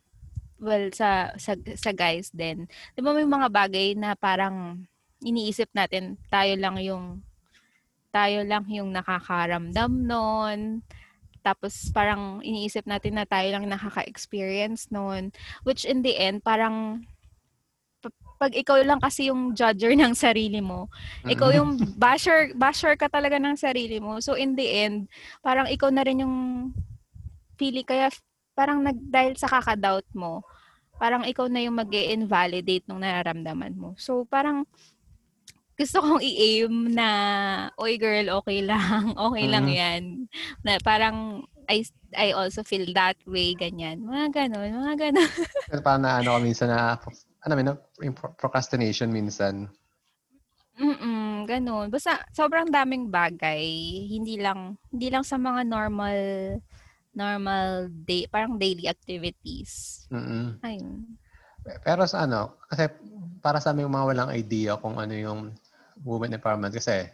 [0.59, 2.67] well, sa, sa, sa guys din.
[2.95, 4.87] Di ba may mga bagay na parang
[5.19, 7.19] iniisip natin, tayo lang yung,
[8.15, 10.59] tayo lang yung nakakaramdam nun.
[11.43, 15.31] Tapos parang iniisip natin na tayo lang nakaka-experience nun.
[15.63, 17.07] Which in the end, parang
[18.39, 20.87] pag ikaw lang kasi yung judger ng sarili mo,
[21.27, 24.23] ikaw yung basher, basher ka talaga ng sarili mo.
[24.23, 25.11] So in the end,
[25.43, 26.35] parang ikaw na rin yung
[27.59, 27.83] pili.
[27.83, 28.07] Kaya
[28.55, 30.47] parang nag, dahil sa kakadoubt mo,
[30.95, 33.91] parang ikaw na yung mag invalidate ng nararamdaman mo.
[33.99, 34.63] So parang
[35.75, 37.09] gusto kong i-aim na,
[37.75, 40.03] oy girl, okay lang, okay lang yan.
[40.63, 41.83] Na parang I
[42.15, 44.03] I also feel that way, ganyan.
[44.03, 45.29] Mga ganon, mga ganon.
[45.85, 46.97] Parang na ano minsan na,
[47.45, 47.65] ano may
[48.03, 49.71] yung procrastination minsan.
[50.79, 51.87] Mm, gano'n.
[51.91, 53.63] Basta sobrang daming bagay.
[54.07, 56.17] Hindi lang hindi lang sa mga normal
[57.11, 60.05] normal day, parang daily activities.
[60.07, 60.55] Mm.
[60.63, 61.19] Ayun.
[61.83, 62.87] Pero sa ano, kasi
[63.43, 65.51] para sa aming mga walang idea kung ano yung
[66.07, 67.11] women empowerment kasi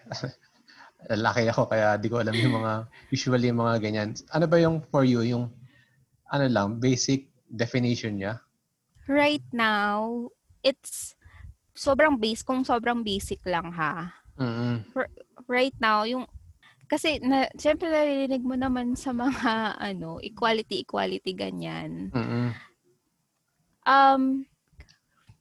[1.09, 2.73] laki ako kaya di ko alam yung mga
[3.09, 4.13] usually yung mga ganyan.
[4.29, 5.49] Ano ba yung for you yung
[6.29, 8.44] ano lang basic definition niya?
[9.05, 10.29] Right now,
[10.65, 11.13] it's
[11.75, 14.15] sobrang base, kung sobrang basic lang ha.
[14.39, 14.97] Mm-hmm.
[15.45, 16.25] Right now, yung,
[16.87, 22.09] kasi, na, syempre narinig mo naman sa mga, ano, equality, equality, ganyan.
[22.15, 22.47] Mm-hmm.
[23.85, 24.47] Um,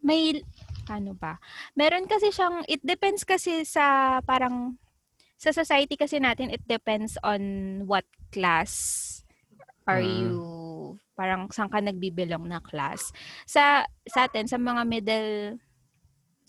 [0.04, 0.44] may,
[0.90, 1.40] ano ba?
[1.72, 4.76] Meron kasi siyang, it depends kasi sa, parang,
[5.38, 7.40] sa society kasi natin, it depends on
[7.88, 9.24] what class
[9.86, 10.08] are mm.
[10.10, 10.32] you
[11.14, 13.14] parang saan ka nagbibilong na class.
[13.46, 15.58] Sa sa atin sa mga middle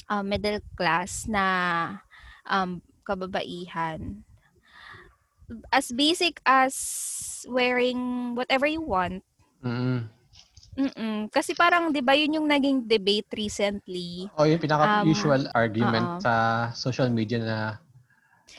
[0.09, 1.45] uh, middle class na
[2.49, 4.21] um, kababaihan.
[5.69, 6.73] As basic as
[7.45, 9.21] wearing whatever you want.
[9.61, 10.09] Mm.
[10.75, 11.31] Mm-mm.
[11.31, 14.27] Kasi parang 'di ba 'yun yung naging debate recently.
[14.35, 16.23] Oh, yung pinaka usual um, argument uh-oh.
[16.25, 16.33] sa
[16.75, 17.57] social media na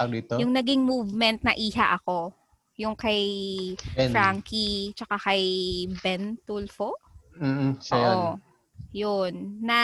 [0.01, 0.41] tawag dito.
[0.41, 2.33] Yung naging movement na iha ako.
[2.77, 3.25] Yung kay
[3.97, 4.13] ben.
[4.13, 5.45] Frankie tsaka kay
[6.05, 6.93] Ben Tulfo.
[7.41, 8.17] Mm, siya yun.
[8.17, 8.31] Oo,
[8.93, 9.35] yun.
[9.65, 9.81] Na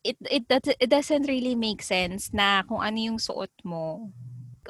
[0.00, 0.44] it it
[0.80, 4.08] it doesn't really make sense na kung ano yung suot mo.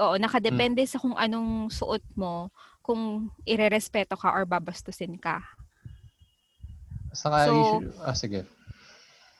[0.02, 0.90] Oo, nakadepende mm.
[0.90, 2.50] sa kung anong suot mo
[2.82, 5.38] kung irerespeto ka or babastusin ka.
[7.14, 8.40] Saka so, issue, ah, sige.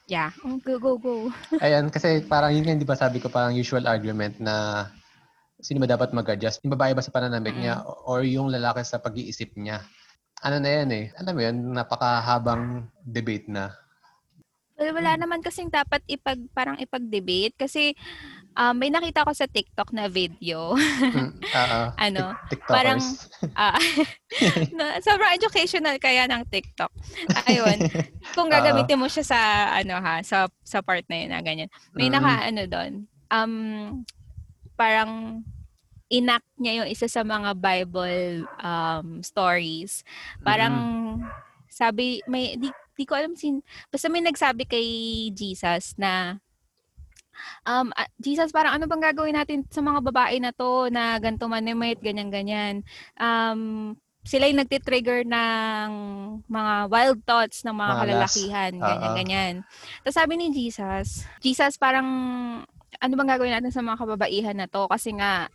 [0.07, 0.31] Yeah,
[0.63, 1.33] go, go, go.
[1.65, 4.87] Ayan, kasi parang yun hindi ba sabi ko parang usual argument na
[5.63, 6.61] sino ba dapat mag-adjust?
[6.67, 7.61] Yung babae ba sa pananamit mm.
[7.63, 9.81] niya or yung lalaki sa pag-iisip niya?
[10.43, 11.05] Ano na yan eh.
[11.23, 13.71] Alam mo yun, napakahabang debate na.
[14.75, 17.95] Well, wala naman kasing dapat ipag, parang ipag-debate kasi
[18.59, 20.75] um, may nakita ko sa TikTok na video.
[21.15, 22.35] mm, uh, ano,
[22.67, 22.99] parang
[23.63, 23.81] uh,
[24.75, 26.91] no, sobrang educational kaya ng TikTok.
[27.47, 27.79] Ayun.
[28.35, 29.41] Kung gagamitin mo siya sa
[29.79, 31.71] ano ha, sa sa part na yun na ganyan.
[31.95, 32.15] May mm.
[32.19, 32.93] naka ano doon.
[33.31, 33.53] Um
[34.83, 35.47] parang
[36.11, 40.03] enact niya yung isa sa mga Bible um, stories.
[40.43, 41.19] Parang mm.
[41.71, 42.69] sabi may di,
[42.99, 44.87] di ko alam sin basta may nagsabi kay
[45.33, 46.43] Jesus na
[47.65, 51.49] um, uh, Jesus, parang ano bang gagawin natin sa mga babae na to na ganto
[51.49, 52.85] manimate, ganyan-ganyan.
[53.17, 55.91] Um, sila yung nagtitrigger ng
[56.47, 59.55] mga wild thoughts ng mga, mga kalalakihan, ganyan-ganyan.
[60.07, 62.07] Tapos sabi ni Jesus, Jesus parang
[63.01, 64.85] ano bang gagawin natin sa mga kababaihan na to?
[64.91, 65.49] Kasi nga,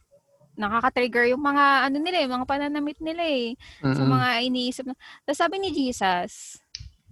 [0.57, 3.53] nakaka-trigger yung mga ano nila eh, mga pananamit nila eh.
[3.83, 3.95] Mm-hmm.
[3.95, 4.95] Sa mga iniisip na.
[5.27, 6.57] Tapos sabi ni Jesus,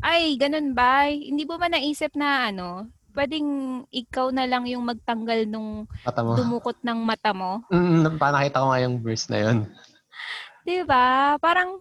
[0.01, 1.07] ay, ganun ba?
[1.07, 3.47] Hindi mo ba naisip na ano, pwedeng
[3.89, 5.87] ikaw na lang yung magtanggal nung
[6.35, 7.63] dumukot ng mata mo?
[7.71, 9.57] Mm, nakita ko nga yung verse na yun.
[10.67, 11.39] 'Di ba?
[11.39, 11.79] Parang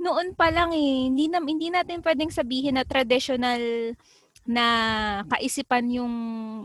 [0.00, 3.94] noon pa lang eh, hindi na hindi natin pwedeng sabihin na traditional
[4.44, 4.66] na
[5.32, 6.12] kaisipan yung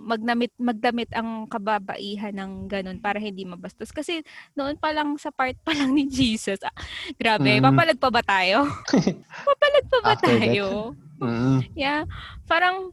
[0.04, 4.20] magnamit magdamit ang kababaihan ng ganun para hindi mabastos kasi
[4.52, 6.76] noon pa lang sa part pa lang ni Jesus ah,
[7.16, 7.64] grabe mm.
[7.64, 8.68] papalag pa ba tayo
[9.48, 10.92] papalag pa ba tayo
[11.24, 11.72] mm.
[11.80, 12.04] yeah
[12.52, 12.92] parang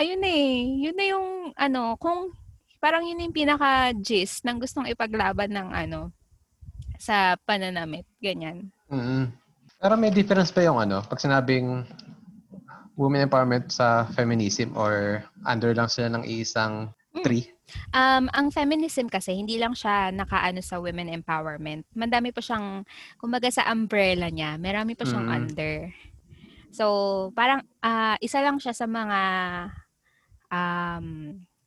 [0.00, 2.32] ayun eh yun na yung ano kung
[2.80, 6.08] parang yun yung pinaka gist ng gustong ipaglaban ng ano
[6.96, 9.28] sa pananamit ganyan mm.
[9.76, 11.84] pero may difference pa yung ano pag sinabing
[12.96, 17.22] women empowerment sa feminism or under lang sila ng isang hmm.
[17.22, 17.46] tree?
[17.90, 21.82] Um, ang feminism kasi, hindi lang siya nakaano sa women empowerment.
[21.98, 22.86] Mandami pa siyang,
[23.18, 25.34] kumbaga sa umbrella niya, marami pa siyang mm.
[25.34, 25.90] under.
[26.70, 26.84] So,
[27.34, 29.20] parang uh, isa lang siya sa mga
[30.50, 31.06] um,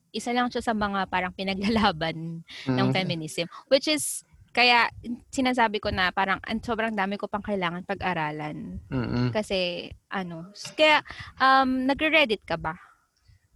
[0.09, 2.75] isa lang siya sa mga parang pinaglalaban mm.
[2.77, 4.89] ng feminism which is kaya
[5.29, 8.81] sinasabi ko na parang sobrang dami ko pang kailangan pag-aralan.
[8.89, 9.29] Mm-hmm.
[9.29, 11.05] Kasi ano, kaya
[11.37, 12.73] um nagre-Reddit ka ba?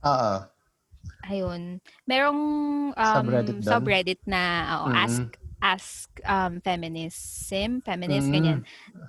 [0.05, 0.45] Oo.
[1.23, 1.79] Ayun.
[2.03, 2.41] Merong
[2.91, 4.41] um, subreddit, subreddit na
[4.83, 5.03] oh, mm-hmm.
[5.03, 5.23] ask
[5.63, 8.35] ask um feminism, feminist mm-hmm.
[8.35, 8.59] ganyan.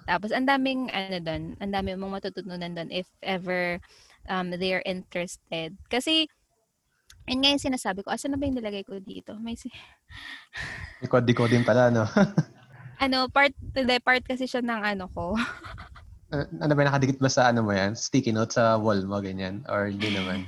[0.06, 3.82] Tapos ang daming ano doon, ang dami mong matututunan doon if ever
[4.30, 5.74] um they are interested.
[5.90, 6.30] Kasi
[7.24, 9.32] And ngayon sinasabi ko, asa na ba yung nilagay ko dito?
[9.40, 9.72] May si...
[11.48, 12.04] Din pala, no?
[13.04, 15.32] ano, part, hindi, part kasi siya ng ano ko.
[16.28, 17.96] ano, ano ba, nakadikit ba sa ano mo yan?
[17.96, 19.64] Sticky note sa wall mo, ganyan?
[19.72, 20.44] Or hindi naman?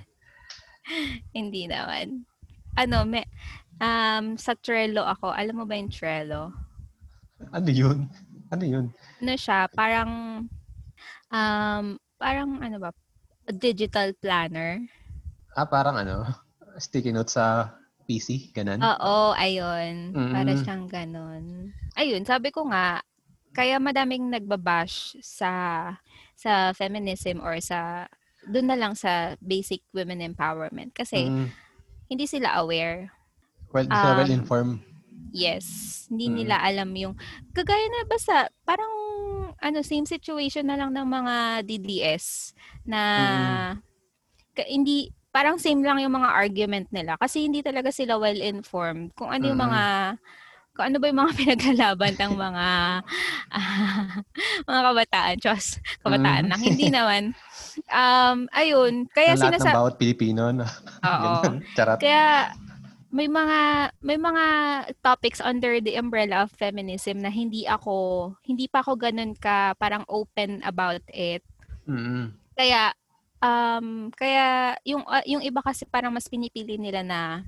[1.33, 2.29] hindi naman.
[2.77, 3.25] Ano, may,
[3.81, 5.33] um, sa Trello ako.
[5.33, 6.53] Alam mo ba yung Trello?
[7.57, 8.09] Ano yun?
[8.53, 8.87] Ano yun?
[9.25, 10.45] Ano siya, parang,
[11.33, 11.85] um,
[12.21, 12.93] parang ano ba,
[13.49, 14.85] digital planner.
[15.57, 16.46] Ah, parang ano,
[16.77, 17.75] sticky note sa
[18.07, 18.81] PC, ganun?
[18.81, 20.15] Oo, ayun.
[20.31, 20.61] Para Mm.
[20.63, 21.45] siyang ganun.
[21.95, 23.03] Ayun, sabi ko nga,
[23.51, 25.51] kaya madaming nagbabash sa
[26.37, 28.05] sa feminism or sa
[28.45, 31.49] doon na lang sa basic women empowerment kasi Mm.
[32.07, 33.11] hindi sila aware.
[33.73, 34.85] Well, Um, well-informed.
[35.33, 35.67] Yes,
[36.07, 36.35] hindi Mm.
[36.37, 37.15] nila alam yung
[37.51, 38.93] kagaya na basta parang
[39.57, 41.35] ano same situation na lang ng mga
[41.65, 42.53] DDS
[42.85, 43.03] na
[44.53, 49.13] ka- hindi parang same lang yung mga argument nila kasi hindi talaga sila well informed
[49.13, 49.83] kung ano yung mga
[50.73, 52.67] kung ano ba yung mga pinaglalaban ng mga
[53.49, 54.09] ah,
[54.69, 55.65] mga kabataan, Diyos,
[56.05, 56.51] kabataan Mm.
[56.53, 56.61] lang.
[56.61, 57.23] Hindi naman.
[57.89, 59.77] Um, ayun, kaya Ng lahat ng sinasa...
[59.81, 60.53] bawat Pilipino.
[60.53, 60.69] No?
[61.09, 61.61] Oo.
[61.73, 61.97] Charot.
[61.97, 62.53] Kaya
[63.09, 63.61] may mga
[64.05, 64.45] may mga
[65.01, 70.05] topics under the umbrella of feminism na hindi ako hindi pa ako ganun ka parang
[70.13, 71.41] open about it.
[71.89, 72.37] Mm-mm.
[72.53, 72.93] Kaya
[73.41, 77.45] um kaya yung uh, yung iba kasi parang mas pinipili nila na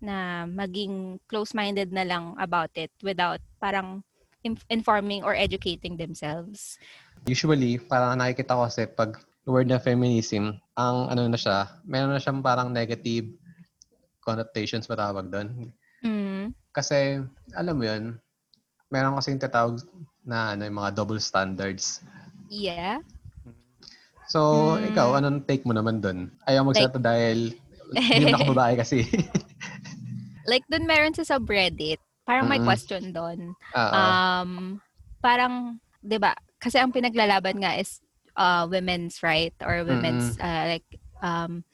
[0.00, 4.00] na maging close-minded na lang about it without parang
[4.42, 6.80] in- informing or educating themselves.
[7.28, 12.20] Usually, parang nakikita ko kasi pag word na feminism, ang ano na siya, meron na
[12.20, 13.28] siyang parang negative
[14.24, 15.48] connotations matawag doon.
[16.00, 16.56] Mm.
[16.72, 17.20] Kasi,
[17.52, 18.16] alam mo yun,
[18.88, 19.84] meron kasi yung tatawag
[20.24, 22.00] na ano, yung mga double standards.
[22.48, 23.04] Yeah.
[24.30, 24.86] So, Hmm.
[24.94, 26.30] ikaw, anong take mo naman doon?
[26.46, 27.50] Ayaw magsalita dahil
[27.90, 29.02] hindi mo nakababae kasi.
[30.46, 32.70] Like dun meron sa subreddit, parang may Mm-mm.
[32.70, 33.58] question doon.
[33.74, 33.90] Oo.
[33.90, 34.50] um,
[35.18, 36.38] parang, 'di ba?
[36.62, 37.98] Kasi ang pinaglalaban nga is
[38.38, 40.86] uh, women's right or women's uh, like
[41.20, 41.66] um,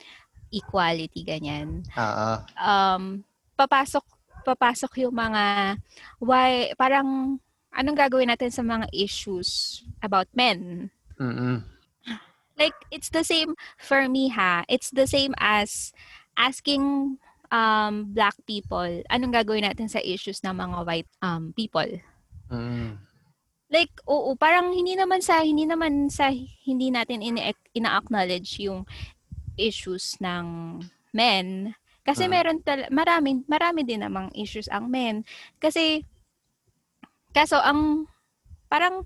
[0.49, 1.85] equality ganyan.
[1.93, 2.31] Oo.
[2.57, 3.21] Um,
[3.61, 4.05] papasok
[4.49, 5.77] papasok yung mga
[6.23, 7.37] why parang
[7.75, 10.89] anong gagawin natin sa mga issues about men?
[11.21, 11.76] Mm-mm.
[12.57, 14.65] Like it's the same for me ha.
[14.69, 15.93] It's the same as
[16.37, 17.17] asking
[17.53, 21.87] um black people anong gagawin natin sa issues ng mga white um people.
[22.51, 22.97] Mm-mm.
[23.67, 26.31] like oo parang hindi naman sa hindi naman sa
[26.63, 28.87] hindi natin ina- ina-acknowledge yung
[29.59, 30.79] issues ng
[31.11, 31.75] men
[32.07, 32.31] kasi Mm.
[32.31, 35.27] meron tal- marami marami din namang issues ang men
[35.59, 36.07] kasi
[37.35, 38.07] kaso ang
[38.71, 39.03] parang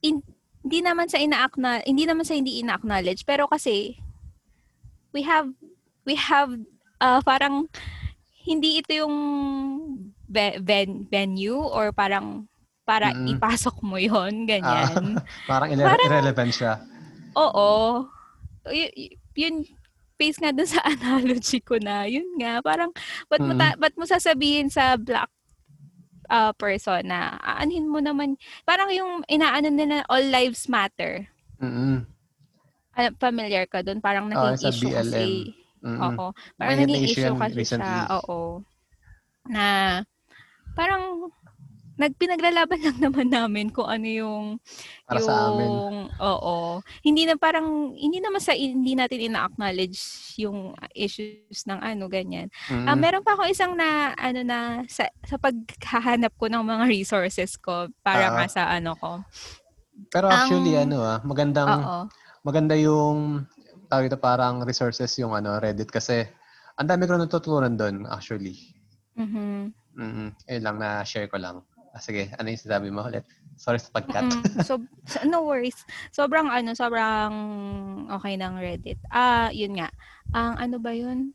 [0.00, 0.24] in-
[0.64, 1.44] hindi naman sa ina
[1.84, 4.00] hindi naman sa hindi ina-acknowledge pero kasi
[5.12, 5.52] we have
[6.02, 6.56] we have
[6.98, 7.68] uh, parang
[8.42, 9.14] hindi ito yung
[10.26, 12.48] ve- ven- venue or parang
[12.84, 13.32] para Mm-mm.
[13.32, 15.16] ipasok mo yon ganyan.
[15.48, 16.72] Parang, irre- Parang- irrelevant siya.
[17.32, 18.04] Oo.
[18.68, 19.64] Y- yun
[20.20, 22.92] face nga dun sa analogy ko na, yun nga, parang,
[23.26, 23.58] ba't mo, Mm.
[23.58, 25.32] ta- ba't mo sasabihin sa black
[26.30, 31.28] uh, person na, aanhin mo naman, parang yung inaano nila, all lives matter.
[31.60, 32.04] Mm-mm.
[32.94, 35.02] Ah, familiar ka dun, parang Oo, naging sa issue BLM.
[35.02, 35.22] kasi.
[35.84, 36.00] Mm-mm.
[36.00, 36.24] Oo.
[36.56, 37.84] Parang May naging issue kasi recently.
[37.84, 38.40] siya, oo.
[39.50, 39.66] Na,
[40.78, 41.28] parang,
[41.96, 44.44] nagpinaglalaban lang naman namin kung ano yung
[45.06, 45.70] Para yung, sa amin.
[46.18, 46.80] Oo.
[47.00, 49.98] Hindi na parang, hindi naman sa, hindi natin ina-acknowledge
[50.38, 52.50] yung issues ng ano, ganyan.
[52.84, 57.54] Ah, meron pa ako isang na, ano na, sa, sa paghahanap ko ng mga resources
[57.56, 58.34] ko para Ah.
[58.34, 59.22] nga sa ano ko.
[60.10, 62.00] Pero actually, ang- ano ah, magandang, Oo.
[62.42, 63.46] maganda yung,
[63.86, 66.26] tawag ito parang resources yung ano, Reddit kasi
[66.74, 68.58] ang dami ko natutunan doon actually.
[69.14, 69.70] Mhm.
[69.94, 71.62] Mm Eh lang na share ko lang.
[71.94, 73.22] Ah, sige, ano yung sinabi mo ulit?
[73.54, 74.26] Sorry sa pagkat.
[74.26, 74.82] Mm, so,
[75.30, 75.78] no worries.
[76.10, 77.32] Sobrang ano, sobrang
[78.10, 78.98] okay ng Reddit.
[79.14, 79.94] Ah, yun nga.
[80.34, 81.30] Ang ano ba yun?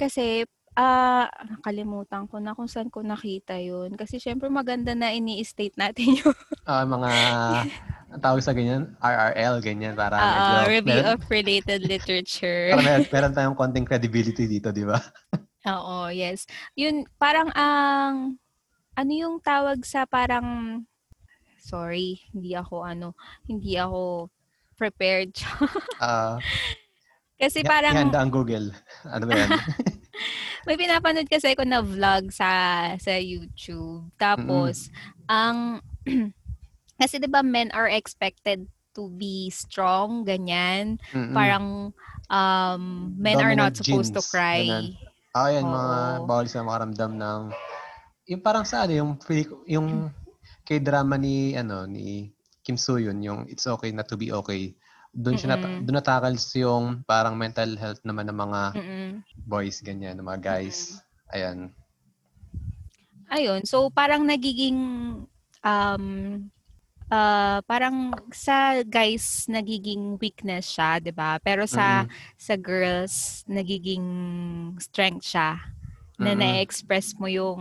[0.00, 3.92] Kasi, ah, nakalimutan ko na kung saan ko nakita yun.
[3.92, 6.32] Kasi syempre maganda na ini-state natin yung
[6.64, 7.10] Ah, mga,
[8.14, 12.72] ang tawag sa ganyan, RRL, ganyan, para ah, medyo, review meron, of related literature.
[12.72, 14.96] para meron, meron tayong konting credibility dito, di ba?
[15.62, 16.46] Oo, yes.
[16.74, 18.38] Yun, parang ang,
[19.02, 20.78] ano yung tawag sa parang,
[21.58, 23.18] sorry, hindi ako ano,
[23.50, 24.30] hindi ako
[24.78, 25.34] prepared.
[26.02, 26.38] Ah,
[27.38, 28.70] Kasi i- parang, ihanda ang Google.
[29.06, 29.50] Ano ba yan?
[30.66, 32.50] may pinapanood kasi ako na vlog sa
[32.98, 34.06] sa YouTube.
[34.18, 34.90] Tapos,
[35.26, 35.82] ang,
[37.02, 40.98] kasi 'di ba men are expected to be strong, ganyan.
[41.10, 41.34] Mm-mm.
[41.34, 41.90] Parang,
[42.30, 42.82] um,
[43.18, 44.62] men are not Dominant supposed to genes, cry.
[44.66, 44.86] ganun.
[45.32, 45.94] Ah, yan, mga
[46.28, 47.40] bawal sila makaramdam ng,
[48.32, 49.12] yung parang sa ano, yung,
[49.68, 49.88] yung
[50.64, 52.32] kay drama ni, ano, ni
[52.64, 54.72] Kim Soo-yun, yung It's Okay Not to Be Okay.
[55.12, 55.84] Doon siya Mm-mm.
[55.84, 59.10] doon natakals yung parang mental health naman ng mga Mm-mm.
[59.44, 61.04] boys, ganyan, ng mga guys.
[61.36, 61.68] Ayan.
[63.28, 64.76] ayun, so parang nagiging
[65.60, 66.04] um
[67.12, 71.36] uh, parang sa guys nagiging weakness siya, 'di ba?
[71.44, 72.12] Pero sa Mm.
[72.40, 74.04] sa girls nagiging
[74.80, 75.60] strength siya
[76.22, 76.38] na Mm.
[76.38, 77.60] na-express mo yung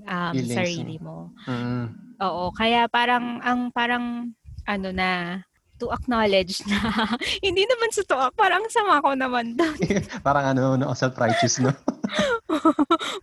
[0.00, 1.32] um, Feelings sarili mo.
[1.44, 1.90] Mm.
[2.20, 4.30] Oo, kaya parang ang parang
[4.64, 5.40] ano na
[5.74, 6.78] to acknowledge na
[7.44, 9.74] hindi naman sa to, parang ang sama ko naman doon.
[10.26, 11.74] Parang ano, no, self-righteous, no?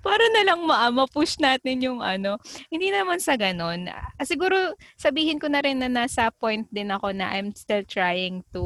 [0.01, 2.35] para na lang ma- ma-push natin yung ano.
[2.67, 3.87] Hindi naman sa ganun.
[3.87, 8.43] Ah, Siguro sabihin ko na rin na nasa point din ako na I'm still trying
[8.51, 8.63] to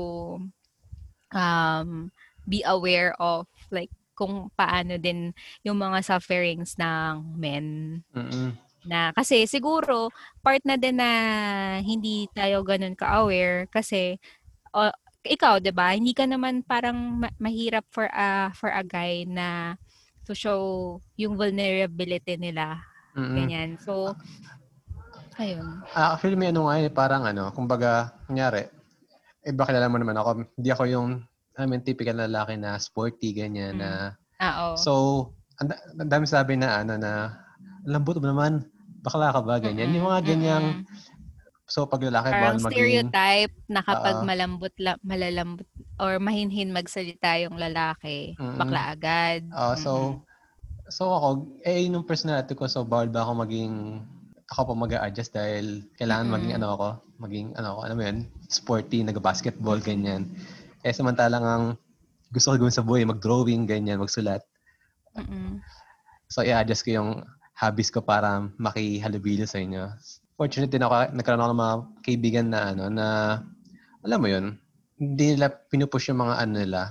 [1.32, 2.10] um,
[2.44, 7.68] be aware of like kung paano din yung mga sufferings ng men.
[8.16, 8.56] Mm-mm.
[8.86, 10.14] na kasi siguro
[10.46, 11.10] part na din na
[11.82, 14.22] hindi tayo ganun ka-aware kasi
[14.70, 14.94] o,
[15.26, 15.98] ikaw 'di ba?
[15.98, 19.74] Hindi ka naman parang ma- mahirap for a for a guy na
[20.30, 20.62] to show
[21.18, 22.78] yung vulnerability nila.
[23.16, 23.34] Mm-mm.
[23.34, 23.70] ganyan.
[23.82, 24.14] So
[25.40, 25.84] ayun.
[25.96, 28.68] Ah, actually, may ano nga eh, parang ano, kumbaga, kunyari,
[29.44, 31.10] eh, baka kilala mo naman ako, hindi ako yung,
[31.56, 33.82] I mean, typical na lalaki na sporty, ganyan, Mm.
[33.82, 33.92] na,
[34.44, 34.92] ah oo so,
[35.60, 35.72] ang
[36.04, 37.32] ang dami sabi na, ano, na,
[37.88, 38.68] lambot mo naman,
[39.00, 39.96] bakla ka ba, ganyan.
[39.96, 41.66] Yung mga ganyang, Mm-mm.
[41.66, 44.28] so, pag lalaki, parang bawal maging, stereotype na kapag Oo.
[44.28, 48.60] malambot la, malalambot or mahinhin magsalita yung lalaki Mm-mm.
[48.60, 50.20] bakla agad Ah, so,
[50.92, 51.28] so ako,
[51.64, 54.04] eh, yung personality ko, so, bawal ba ako maging,
[54.52, 56.60] ako pa mag-a-adjust dahil kailangan maging Mm-mm.
[56.60, 56.88] ano ako,
[57.24, 58.18] maging ano ako, ano mo yun,
[58.52, 60.28] sporty, nag-basketball, ganyan.
[60.86, 61.64] Eh, samantalang ang
[62.30, 64.46] gusto ko gawin sa buhay, mag-drawing, ganyan, magsulat.
[65.18, 65.58] Mm-mm.
[66.30, 67.10] So, i-adjust ko yung
[67.58, 69.90] hobbies ko para makihalubilo sa inyo.
[70.38, 71.76] Fortunate din ako, nagkaroon ako ng mga
[72.06, 73.06] kaibigan na ano, na,
[74.06, 74.46] alam mo yun,
[75.02, 76.82] hindi nila pinupush yung mga ano nila.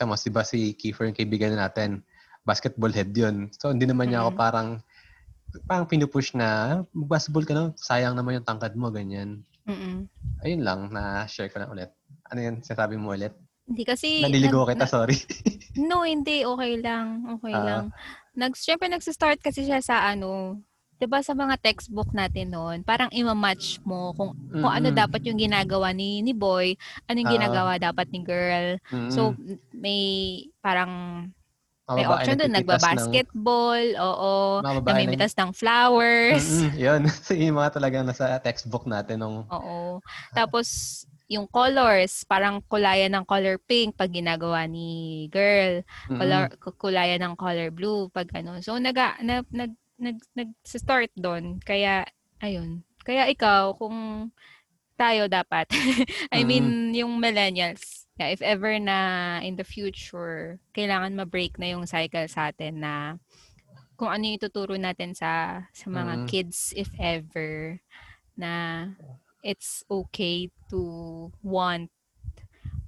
[0.00, 2.00] Tama, di ba si Kiefer, yung kaibigan natin,
[2.48, 3.52] basketball head yun.
[3.60, 4.40] So, hindi naman niya ako Mm.
[4.40, 4.68] parang,
[5.68, 9.44] parang pinupush na, basketball ka na, sayang naman yung tangkad mo, ganyan.
[9.68, 10.08] Mm-mm.
[10.44, 11.92] Ayun lang, na-share ko lang ulit.
[12.26, 13.32] Ano yun, sinasabi mo ulit?
[13.64, 15.16] Hindi kasi Naliligo nag- kita, sorry.
[15.74, 16.46] No, hindi.
[16.46, 17.26] Okay lang.
[17.34, 17.64] Okay Ah.
[17.64, 17.84] lang.
[18.32, 20.60] Nag, syempre, nagsa-start kasi siya sa ano,
[20.94, 25.34] 'di ba sa mga textbook natin noon, parang ima-match mo kung kung ano dapat yung
[25.36, 27.34] ginagawa ni ni boy, ano yung Ah.
[27.34, 28.78] ginagawa dapat ni girl.
[28.86, 29.10] Mm-mm.
[29.10, 29.34] So
[29.72, 29.98] may
[30.60, 31.26] parang
[31.84, 34.32] Mga may option doon, nagpipitas ng- nagba-basketball, oo,
[34.80, 36.46] namimitas ng flowers.
[36.48, 37.00] Mm-mm, yun.
[37.26, 39.98] so, yung mga talagang nasa textbook natin nung Oo.
[40.32, 41.02] Tapos
[41.34, 45.82] yung colors, parang kulayan ng color pink pag ginagawa ni girl.
[46.08, 48.58] Color ku- kulayan ng color blue pag ano.
[48.60, 51.58] So nag nag nag nag, nag start doon.
[51.60, 52.06] Kaya
[52.38, 52.82] ayun.
[53.02, 54.30] Kaya ikaw kung
[54.94, 55.66] tayo dapat
[56.34, 56.46] I Mm.
[56.46, 58.96] mean yung millennials yeah, if ever na
[59.42, 63.18] in the future kailangan ma-break na yung cycle sa atin na
[63.98, 66.26] kung ano yung tuturo natin sa sa mga Mm.
[66.30, 67.82] kids if ever
[68.38, 68.86] na
[69.44, 70.80] it's okay to
[71.44, 71.92] want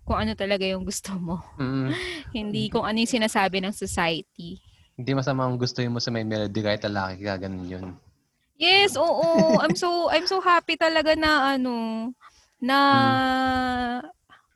[0.08, 1.44] kung ano talaga yung gusto mo.
[1.60, 1.92] Mm.
[2.38, 4.56] Hindi kung ano yung sinasabi ng society.
[4.96, 7.86] Hindi masama ang gustuhin mo sa may melody kahit lalaki ka, ganun yun.
[8.56, 9.60] Yes, oo.
[9.60, 12.08] I'm so I'm so happy talaga na ano
[12.56, 12.78] na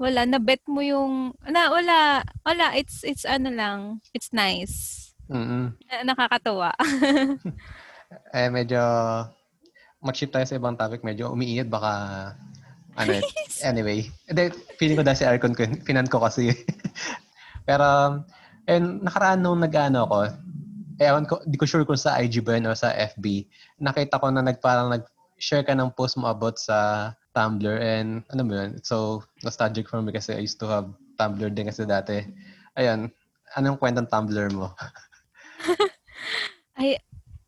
[0.00, 5.76] wala na bet mo yung na wala wala it's it's ano lang it's nice Mm-mm.
[5.84, 6.72] Na- nakakatuwa
[8.34, 8.80] Eh, medyo
[10.00, 11.04] mag-shift tayo sa ibang topic.
[11.04, 11.92] Medyo umiinit, baka
[12.96, 13.20] ano,
[13.70, 14.08] anyway.
[14.26, 15.84] Hindi, feeling ko dahil si aircon ko, yun.
[15.84, 16.56] pinan ko kasi.
[17.68, 18.20] Pero,
[18.66, 20.18] and nakaraan nung nag-ano ko,
[21.00, 23.48] ewan ko, di ko sure kung sa IG ba yun o sa FB,
[23.80, 28.42] nakita ko na nag, parang nag-share ka ng post mo about sa Tumblr and ano
[28.42, 31.86] mo yun, it's so nostalgic for me kasi I used to have Tumblr din kasi
[31.86, 32.26] dati.
[32.74, 33.06] Ayun,
[33.54, 34.74] anong kwentang Tumblr mo?
[36.80, 36.96] I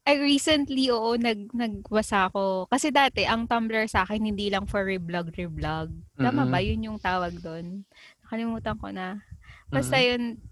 [0.03, 4.82] I recently oo nag nagbasa ako kasi dati ang Tumblr sa akin hindi lang for
[4.82, 5.94] reblog reblog.
[6.18, 6.53] Tama Mm-mm.
[6.53, 7.86] ba yun yung tawag doon?
[8.26, 9.22] Nakalimutan ko na.
[9.70, 10.42] Basta yun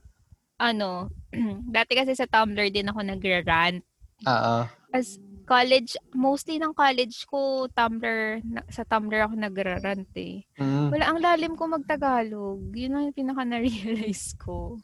[0.61, 1.09] ano,
[1.77, 3.81] dati kasi sa Tumblr din ako nagra-rant.
[4.29, 4.57] Oo.
[4.93, 5.17] As
[5.49, 10.47] college, mostly ng college ko Tumblr, na, sa Tumblr ako nagra-rant eh.
[10.61, 10.95] Mm.
[10.95, 12.61] Wala, ang lalim ko magtagalog.
[12.77, 14.79] Yun ang pinaka na-realize ko.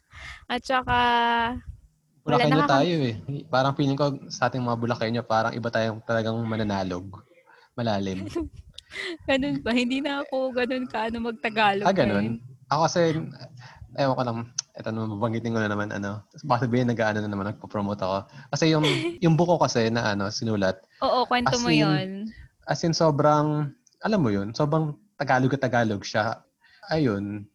[0.51, 0.99] At saka,
[2.27, 3.15] Bulakenyo nakaka- tayo eh.
[3.47, 7.23] Parang feeling ko sa ating mga Bulakenyo, parang iba tayong talagang mananalog.
[7.79, 8.27] Malalim.
[9.31, 9.71] ganun ba?
[9.71, 11.87] Hindi na ako ganun ka ano magtagalog.
[11.87, 11.97] ah, eh.
[11.97, 12.27] ganun.
[12.67, 13.01] Ako kasi,
[13.95, 14.39] ewan ko lang,
[14.75, 18.19] eto naman, babanggitin ko na naman, ano, baka sabihin nag-ano na naman, nagpo-promote ako.
[18.51, 18.83] Kasi yung,
[19.25, 22.09] yung buko kasi na ano, sinulat, Oo, kwento As mo in, yon.
[22.67, 23.71] as in sobrang,
[24.03, 26.43] alam mo yun, sobrang Tagalog at Tagalog siya.
[26.93, 27.47] Ayun.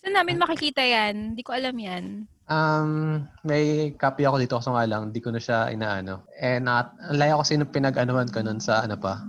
[0.00, 1.34] Saan namin makikita yan?
[1.34, 2.24] Hindi ko alam yan.
[2.44, 6.28] Um, may copy ako dito kasi nga lang, hindi ko na siya inaano.
[6.36, 9.24] Eh, na, layo kasi nung pinag-anuhan ko nun sa ano pa,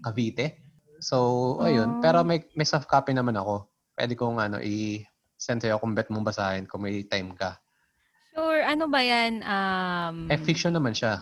[0.00, 0.64] Cavite.
[1.02, 2.00] So, ayun.
[2.00, 2.00] Oh.
[2.00, 3.68] Pero may, may soft copy naman ako.
[3.92, 7.60] Pwede kong ano, i-send sa'yo kung bet mong basahin kung may time ka.
[8.32, 9.40] Sure, ano ba yan?
[9.44, 11.20] Um, Eh, fiction naman siya.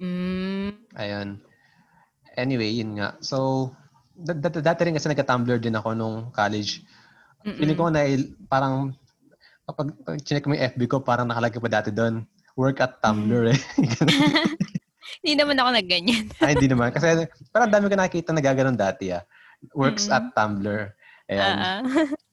[0.00, 1.40] mm, Ayun.
[2.36, 3.20] Anyway, yun nga.
[3.20, 3.68] So,
[4.16, 6.80] dat- dat- dati rin kasi nagka-Tumblr din ako nung college.
[7.44, 8.04] Feeling ko na
[8.48, 8.92] parang
[9.70, 12.26] kapag pag chinek mo yung FB ko, parang nakalagay pa dati doon.
[12.58, 13.58] Work at Tumblr eh.
[15.22, 16.24] Hindi naman ako nagganyan.
[16.44, 16.94] Ay, hindi naman.
[16.96, 19.20] Kasi parang dami ko nakikita na gaganon dati ah.
[19.76, 20.16] Works Mm-mm.
[20.16, 20.80] at Tumblr.
[21.28, 21.56] Ayan.
[21.60, 21.82] Ah.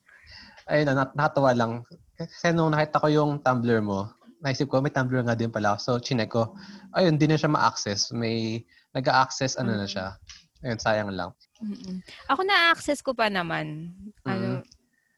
[0.71, 1.71] Ayun na, nakatawa lang.
[2.15, 4.07] Kasi nung nakita ko yung Tumblr mo,
[4.39, 5.75] naisip ko, may Tumblr nga din pala.
[5.75, 6.55] So, chinek ko.
[6.95, 8.15] Ayun, hindi na siya ma-access.
[8.15, 8.63] May
[8.95, 10.15] nag-a-access, ano na siya.
[10.63, 11.35] Ayun, sayang lang.
[11.59, 11.99] Mm-mm.
[12.31, 13.91] Ako na-access ko pa naman.
[14.23, 14.63] Ano,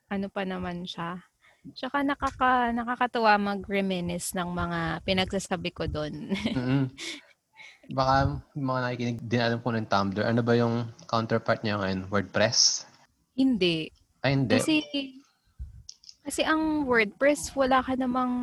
[0.10, 1.22] ano pa naman siya.
[1.76, 6.34] Tsaka nakaka, nakakatuwa mag-reminisce ng mga pinagsasabi ko doon.
[6.34, 6.86] mm
[7.90, 10.22] Baka mga nakikinig din alam ko ng Tumblr.
[10.22, 12.06] Ano ba yung counterpart niya ngayon?
[12.14, 12.86] WordPress?
[13.34, 13.90] Hindi.
[14.22, 14.54] Ay, hindi.
[14.62, 14.86] Kasi,
[16.22, 18.34] kasi ang WordPress, wala ka namang,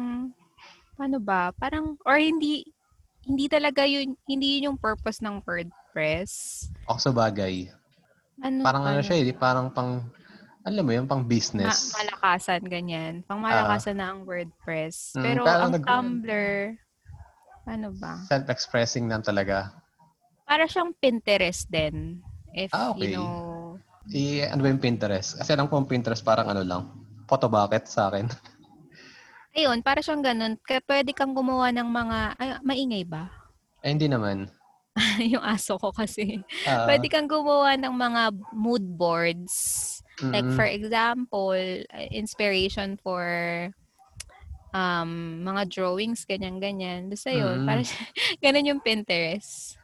[0.98, 2.66] ano ba, parang, or hindi,
[3.22, 6.66] hindi talaga yun, hindi yun yung purpose ng WordPress.
[6.90, 7.70] Ako sa bagay.
[8.42, 10.02] Ano, Parang ano ano, siya, eh, parang pang,
[10.66, 11.94] alam mo yun, pang ma- business.
[11.94, 13.22] malakasan, ganyan.
[13.22, 15.14] Pang malakasan na ang WordPress.
[15.14, 16.50] Mm, Pero pero ang nag- Tumblr,
[17.64, 18.18] ano ba?
[18.26, 19.70] Self-expressing lang talaga.
[20.42, 22.18] Para siyang Pinterest din.
[22.50, 23.14] If, Ah, okay.
[23.14, 25.34] you know, I, ano ba yung Pinterest?
[25.34, 26.82] Kasi alam ko yung Pinterest parang ano lang,
[27.26, 28.26] photo bucket sa akin.
[29.56, 30.58] ayun, para siyang ganun.
[30.60, 33.30] Kaya pwede kang gumawa ng mga, ay, maingay ba?
[33.82, 34.50] Ay, hindi naman.
[35.32, 36.40] yung aso ko kasi.
[36.64, 39.95] Ah, Pwede kang gumawa ng mga mood boards.
[40.18, 40.56] Like mm-mm.
[40.56, 43.20] for example, uh, inspiration for
[44.72, 47.08] um mga drawings, ganyan-ganyan.
[47.08, 47.66] Basta yun, Mm.
[47.68, 47.80] para
[48.40, 49.76] ganun yung Pinterest.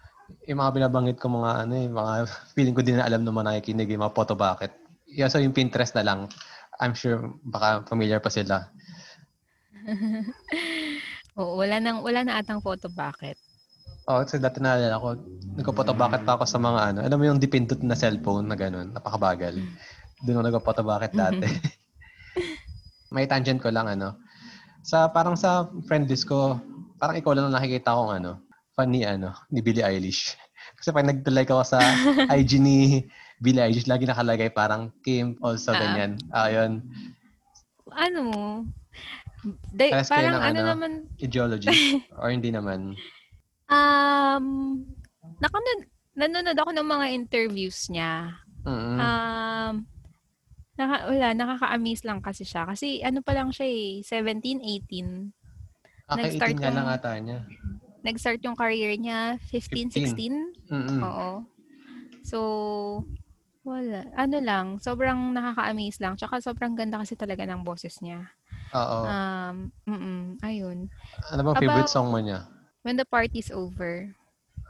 [0.48, 2.12] yung mga binabanggit ko mga ano eh, mga
[2.56, 4.72] feeling ko din na alam naman nakikinig yung mga photo bucket.
[5.04, 6.32] Yeah, so yung Pinterest na lang.
[6.80, 8.72] I'm sure baka familiar pa sila.
[11.38, 13.36] Oo, wala nang wala na atang photo bucket.
[14.10, 15.14] Oh, kasi dati naalala ko,
[15.54, 18.90] nagpo-photo bucket pa ako sa mga ano, alam mo yung dipindot na cellphone na gano'n,
[18.98, 19.62] napakabagal.
[20.22, 21.46] Doon ako nagpo-photo bucket dati.
[23.14, 24.16] May tangent ko lang ano.
[24.82, 26.58] Sa parang sa friend list ko,
[26.96, 28.40] parang ikaw lang ang nakikita kong ano,
[28.72, 30.34] fan ni ano, ni Billie Eilish.
[30.78, 31.78] Kasi pag nag-like ako sa
[32.34, 33.04] IG ni
[33.38, 35.78] Billie Eilish, lagi nakalagay parang Kim also Ah.
[35.78, 36.12] ganyan.
[36.32, 36.72] Ayun,
[37.92, 38.22] Ano?
[39.74, 40.68] Day, Parehas kayo parang ng ano, ano?
[40.70, 42.94] naman ideology or hindi naman.
[43.66, 44.44] um
[45.42, 45.82] nakanood
[46.14, 48.38] nanonood ako ng mga interviews niya.
[48.62, 48.96] Mm.
[49.02, 49.74] Um,
[50.82, 52.66] naka, wala, nakaka-amaze lang kasi siya.
[52.66, 55.30] Kasi ano pa lang siya eh, 17, 18.
[56.10, 57.38] Okay, nag-start 18 nga lang ata niya.
[58.02, 60.74] Nag-start yung career niya 15, 15.
[60.74, 60.74] 16.
[60.74, 61.00] Mm-mm.
[61.06, 61.30] Oo.
[62.26, 62.38] So,
[63.62, 64.10] wala.
[64.18, 66.18] Ano lang, sobrang nakaka-amaze lang.
[66.18, 68.26] Tsaka sobrang ganda kasi talaga ng boses niya.
[68.74, 68.98] Oo.
[69.06, 69.56] Um,
[69.86, 70.88] mm ayun.
[71.30, 72.48] ano bang favorite song mo niya?
[72.82, 74.10] When the party's over.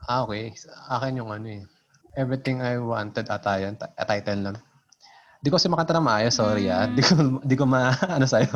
[0.04, 0.52] Ah, okay.
[0.92, 1.64] Akin yung ano eh.
[2.12, 3.80] Everything I Wanted ata yun.
[3.80, 4.56] Ah, title lang.
[5.42, 6.86] Di ko kasi makanta na maayos, sorry ah.
[6.86, 8.54] Di ko, di ko ma, ano sa'yo.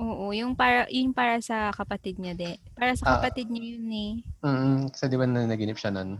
[0.00, 2.56] Oo, yung para, yung para sa kapatid niya de.
[2.72, 3.12] Para sa Ah.
[3.20, 4.12] kapatid niya yun eh.
[4.40, 6.16] Mm, kasi di ba na naginip siya nun?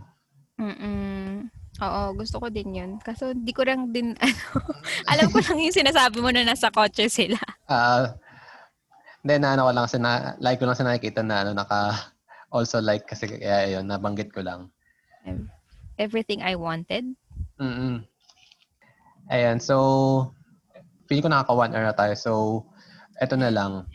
[0.61, 1.49] Mm.
[1.81, 2.91] Oo, gusto ko din yun.
[3.01, 4.37] Kaso di ko lang din, ano,
[5.09, 7.37] alam ko lang yung sinasabi mo na nasa kotse sila.
[7.65, 8.13] Ah,
[9.25, 12.13] hindi, na ano ko lang, kasi na, like ko lang sa nakikita na ano, naka,
[12.53, 14.69] also like kasi kaya yun, nabanggit ko lang.
[15.97, 17.17] Everything I wanted.
[17.57, 18.05] Mm
[19.27, 19.75] Ayan, so,
[21.07, 22.13] feeling ko nakaka one hour na tayo.
[22.15, 22.31] So,
[23.19, 23.87] eto na lang.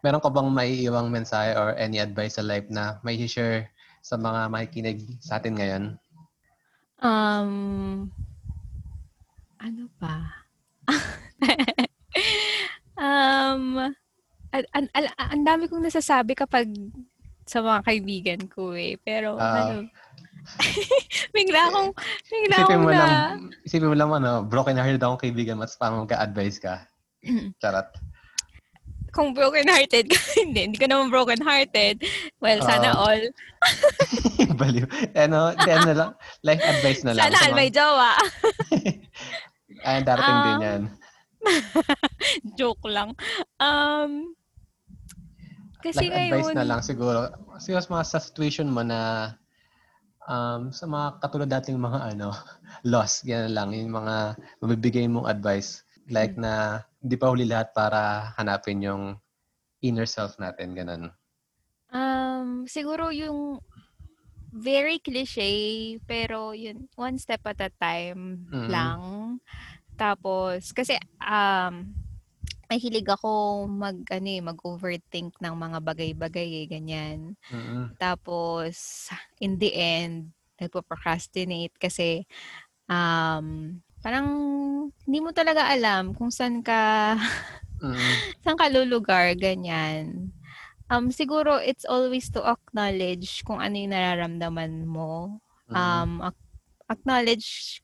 [0.00, 3.68] Meron ka bang maiiwang mensahe or any advice sa life na may share
[4.00, 5.84] sa mga makikinig sa atin ngayon?
[7.02, 7.50] Um,
[9.58, 10.16] ano ba?
[12.98, 13.92] um,
[14.54, 16.70] an- an- al- ang dami kong nasasabi kapag
[17.44, 18.96] sa mga kaibigan ko eh.
[19.02, 19.66] Pero Ah.
[19.66, 19.74] ano,
[21.36, 21.90] bigla akong,
[22.26, 26.02] bigla Isipin mo na, lang, isipin mo lang ano, broken hearted akong kaibigan, mas parang
[26.02, 26.84] magka-advise ka.
[27.58, 27.88] Charot.
[29.08, 32.04] kung broken hearted ka, hindi, hindi ka naman broken hearted.
[32.38, 33.02] Well, sana Ah.
[33.02, 33.22] all.
[34.60, 34.86] Baliw.
[35.16, 36.10] Ano, di, ano lang,
[36.42, 37.26] life advice na lang.
[37.26, 38.12] Sana sa all mga- may jowa.
[39.82, 40.82] Ayan, darating din Um, yan.
[42.54, 43.14] Joke lang.
[43.58, 44.34] Um,
[45.80, 47.30] kasi Life advice ngayon, na lang siguro.
[47.58, 49.34] Siguro sa mga sa situation mo na
[50.28, 52.30] um, sa mga katulad dating mga ano,
[52.92, 55.82] loss, yan lang, yung mga mabibigay mong advice.
[56.08, 59.16] Like na hindi pa huli lahat para hanapin yung
[59.82, 61.12] inner self natin, ganun.
[61.88, 63.60] Um, siguro yung
[64.52, 68.68] very cliche, pero yun, one step at a time Mhm.
[68.68, 69.00] lang.
[69.96, 71.92] Tapos, kasi, um,
[72.68, 77.18] mahilig ako mag, ano eh, mag-overthink ng mga bagay-bagay eh, ganyan.
[77.48, 77.96] Mm-mm.
[77.96, 79.08] Tapos,
[79.40, 82.28] in the end, nagpo-procrastinate kasi,
[82.92, 84.28] um, parang,
[85.08, 87.16] hindi mo talaga alam kung saan ka,
[87.80, 87.96] Mm-mm.
[88.44, 90.28] saan ka lulugar, ganyan.
[90.92, 95.40] Um, siguro, it's always to acknowledge kung ano yung nararamdaman mo.
[95.72, 95.76] Mm-mm.
[95.76, 96.48] Um, ac-
[96.88, 97.80] acknowledge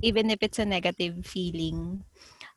[0.00, 2.04] even if it's a negative feeling.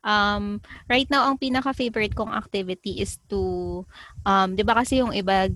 [0.04, 3.82] Um, right now, ang pinaka-favorite kong activity is to,
[4.28, 5.48] um, di ba kasi yung iba,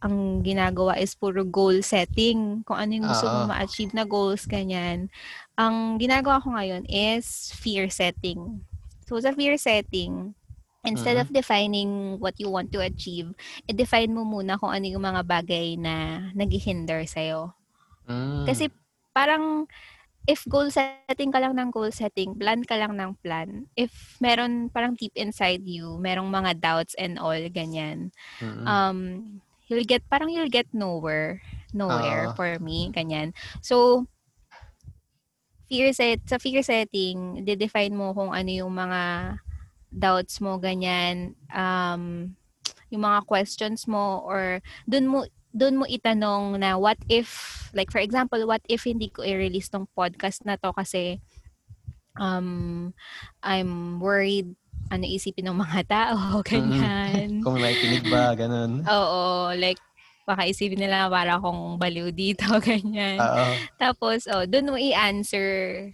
[0.00, 2.64] ang ginagawa is puro goal setting.
[2.64, 3.34] Kung ano yung gusto Oo.
[3.44, 5.12] mo ma-achieve na goals, ganyan.
[5.58, 8.64] Ang ginagawa ko ngayon is fear setting.
[9.04, 10.32] So, sa fear setting,
[10.86, 13.34] instead of defining what you want to achieve,
[13.66, 17.52] i-define mo muna kung ano yung mga bagay na naghihinder sa'yo.
[18.06, 18.46] Mm.
[18.46, 18.70] Kasi
[19.12, 19.66] parang
[20.28, 23.64] if goal setting ka lang ng goal setting, plan ka lang ng plan.
[23.72, 28.12] If meron parang deep inside you, merong mga doubts and all, ganyan.
[28.44, 28.68] Mm-mm.
[28.68, 28.98] Um,
[29.72, 31.40] you'll get, parang you'll get nowhere.
[31.72, 32.36] Nowhere Oo.
[32.36, 33.32] for me, ganyan.
[33.64, 34.04] So,
[35.64, 39.36] fear set, sa fear setting, de-define mo kung ano yung mga
[39.88, 41.32] doubts mo, ganyan.
[41.48, 42.36] Um,
[42.92, 45.24] yung mga questions mo or dun mo
[45.58, 47.28] doon mo itanong na what if
[47.74, 51.18] like for example what if hindi ko i-release tong podcast na to kasi
[52.18, 52.90] um
[53.42, 54.54] I'm worried
[54.88, 58.86] ano isipin ng mga tao ganyan Kung may kinig ba, ganun.
[58.86, 59.78] oo like
[60.24, 63.44] baka isipin nila para akong baliw dito ganyan Oo.
[63.76, 65.88] tapos oh doon mo i-answer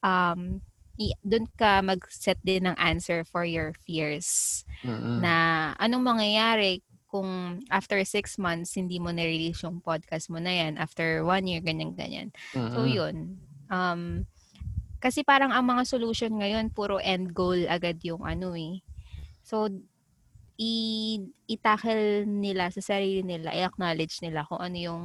[0.00, 0.60] um
[0.96, 5.20] i- doon ka mag-set din ng answer for your fears Mm-mm.
[5.20, 5.34] na
[5.76, 6.80] anong mangyayari
[7.14, 11.62] kung after six months hindi mo na-release yung podcast mo na yan after one year
[11.62, 12.34] ganyan-ganyan.
[12.50, 12.90] So Mm-mm.
[12.90, 13.16] yun.
[13.70, 14.26] Um,
[14.98, 18.82] kasi parang ang mga solution ngayon puro end goal agad yung ano eh.
[19.46, 19.70] So
[20.58, 20.74] i
[21.46, 25.04] itackle nila sa sarili nila, i-acknowledge nila kung ano yung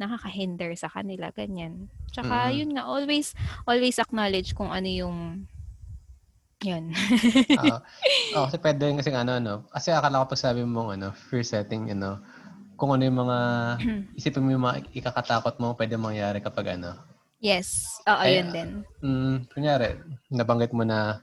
[0.00, 1.92] nakakahinder sa kanila, ganyan.
[2.08, 2.56] Tsaka Mm.
[2.56, 3.36] yun nga, always,
[3.68, 5.44] always acknowledge kung ano yung
[6.64, 6.92] yun.
[7.58, 7.78] Oo.
[8.36, 9.52] Oo, kasi pwede rin kasi ano, ano.
[9.74, 12.22] Kasi akala ko pag sabi mo, ano, fear setting, ano,
[12.78, 13.38] kung ano yung mga,
[14.18, 16.94] isipin mo yung mga ikakatakot mo, pwede mangyari kapag ano.
[17.42, 18.00] yes.
[18.06, 18.70] Oo, Ay, yun din.
[19.02, 19.98] Mm, kunyari,
[20.30, 21.20] nabanggit mo na,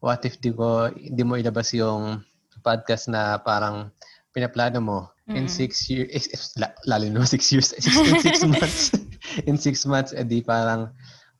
[0.00, 2.24] what if di ko, di mo ilabas yung
[2.60, 3.88] podcast na parang
[4.32, 5.00] pinaplano mo
[5.30, 8.80] in six years, eh, eh, la- lalo naman six years, six, in six months,
[9.48, 10.90] in six months, edi parang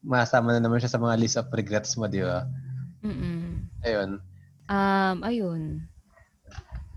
[0.01, 2.47] masama na naman siya sa mga list of regrets mo, di ba?
[3.01, 3.65] Mm-mm.
[3.81, 4.11] Ayun.
[4.67, 5.63] Um, ayun.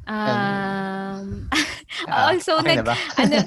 [0.03, 1.47] Um,
[2.09, 3.37] Ah, also, okay nag, na ano,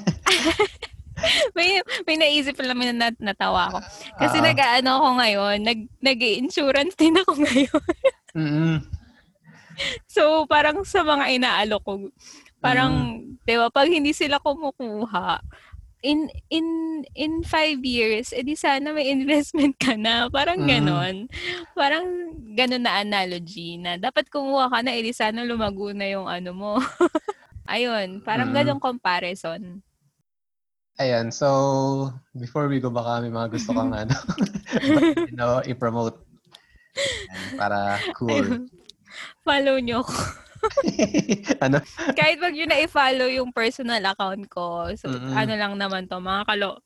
[1.57, 1.77] may,
[2.07, 3.79] may naisip lang na natawa ako.
[4.17, 4.45] Kasi Ah.
[4.49, 7.85] nag-ano ako ngayon, nag, nag-insurance din ako ngayon.
[8.33, 8.75] Mm-mm.
[10.07, 12.09] so, parang sa mga inaalo ko,
[12.57, 13.37] parang, Mm.
[13.45, 15.43] di ba, pag hindi sila kumukuha,
[16.01, 16.67] in in
[17.17, 20.29] in five years, edi sana may investment ka na.
[20.29, 20.69] Parang Mm.
[20.69, 21.15] ganon.
[21.73, 22.05] Parang
[22.53, 26.71] ganon na analogy na dapat kumuha ka na, edi sana lumago na yung ano mo.
[27.67, 28.55] Ayun, parang Mm.
[28.55, 29.81] ganong comparison.
[30.97, 34.15] Ayan, so before we go baka may mga gusto kang ano,
[35.29, 36.17] you know, i-promote.
[36.97, 38.45] Ayan, para cool.
[38.49, 38.65] Ayun.
[39.45, 40.13] Follow nyo ko.
[41.65, 41.77] ano?
[42.13, 44.91] Kahit wag nyo na i-follow yung personal account ko.
[44.95, 45.33] So, Mm-mm.
[45.33, 46.79] ano lang naman to, mga kalo,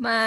[0.00, 0.26] mga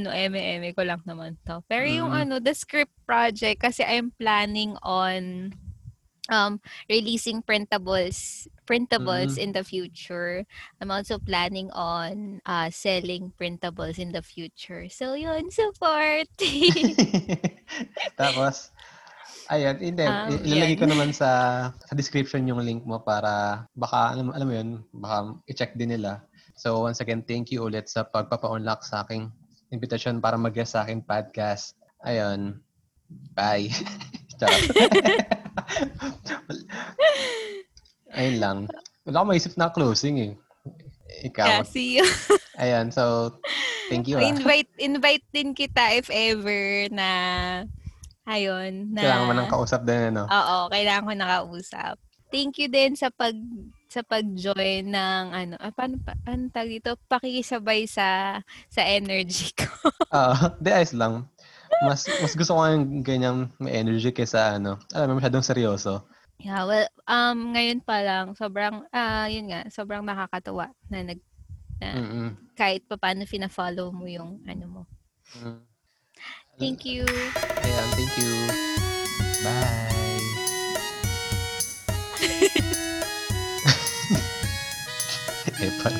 [0.00, 1.60] ano, eme-eme ko lang naman to.
[1.68, 2.20] Pero yung Mm.
[2.24, 5.52] ano, the script project, kasi I'm planning on
[6.32, 6.56] um
[6.88, 9.42] releasing printables printables Mm.
[9.44, 10.48] in the future.
[10.80, 14.88] I'm also planning on uh selling printables in the future.
[14.88, 16.32] So yun, support.
[18.20, 18.72] Tapos,
[19.50, 21.30] ayan, hindi, Um, ilalagay ko naman sa
[21.72, 25.16] sa description yung link mo para baka, alam, alam mo yun, baka
[25.50, 26.22] i-check din nila.
[26.54, 29.26] So once again, thank you ulit sa pagpapa-unlock sa aking
[29.74, 31.74] invitation para mag-guest sa aking podcast.
[32.06, 32.62] Ayun.
[33.34, 33.74] Bye.
[38.14, 38.58] Ayun lang.
[39.04, 40.32] Wala akong maisip na closing eh.
[41.24, 41.46] Ikaw.
[41.46, 42.06] yeah, see you.
[42.62, 43.34] Ayan, so
[43.90, 44.22] thank you ah.
[44.22, 47.08] invite invite din kita if ever na
[48.26, 50.24] ayun na Kailangan mo nang kausap din, ano?
[50.28, 51.94] Oo, kailangan ko nakausap.
[52.28, 53.36] Thank you din sa pag
[53.86, 56.98] sa pag-join ng ano, ah, paano pa, ano tawag dito?
[57.06, 59.70] Pakikisabay sa sa energy ko.
[60.10, 61.30] Oo, di ayos lang.
[61.84, 66.02] mas mas gusto ko yung ganyan may energy kaysa ano, alam mo masyadong seryoso.
[66.38, 71.20] Yeah, well, um, ngayon pa lang, sobrang, ah, yun nga, sobrang nakakatawa na nag,
[71.78, 72.30] na Mm.
[72.54, 74.82] kahit pa paano fina-follow mo yung ano mo.
[75.38, 75.62] Mm.
[76.58, 77.04] Thank you.
[77.04, 78.32] Ayan, thank you.
[79.42, 79.90] Bye.
[85.60, 85.90] eh, pa-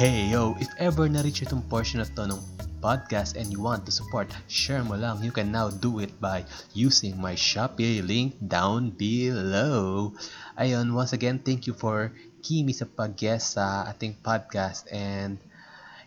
[0.00, 2.40] Hey yo, if ever na-reach itong portion na to ng
[2.80, 5.22] podcast and you want to support, share mo lang.
[5.22, 10.16] You can now do it by using my Shopee link down below.
[10.58, 12.10] Ayun, once again, thank you for
[12.40, 15.36] Kimi sa pag-guest sa ating podcast and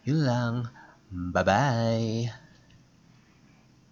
[0.03, 0.53] yun lang.
[1.13, 2.42] Bye-bye!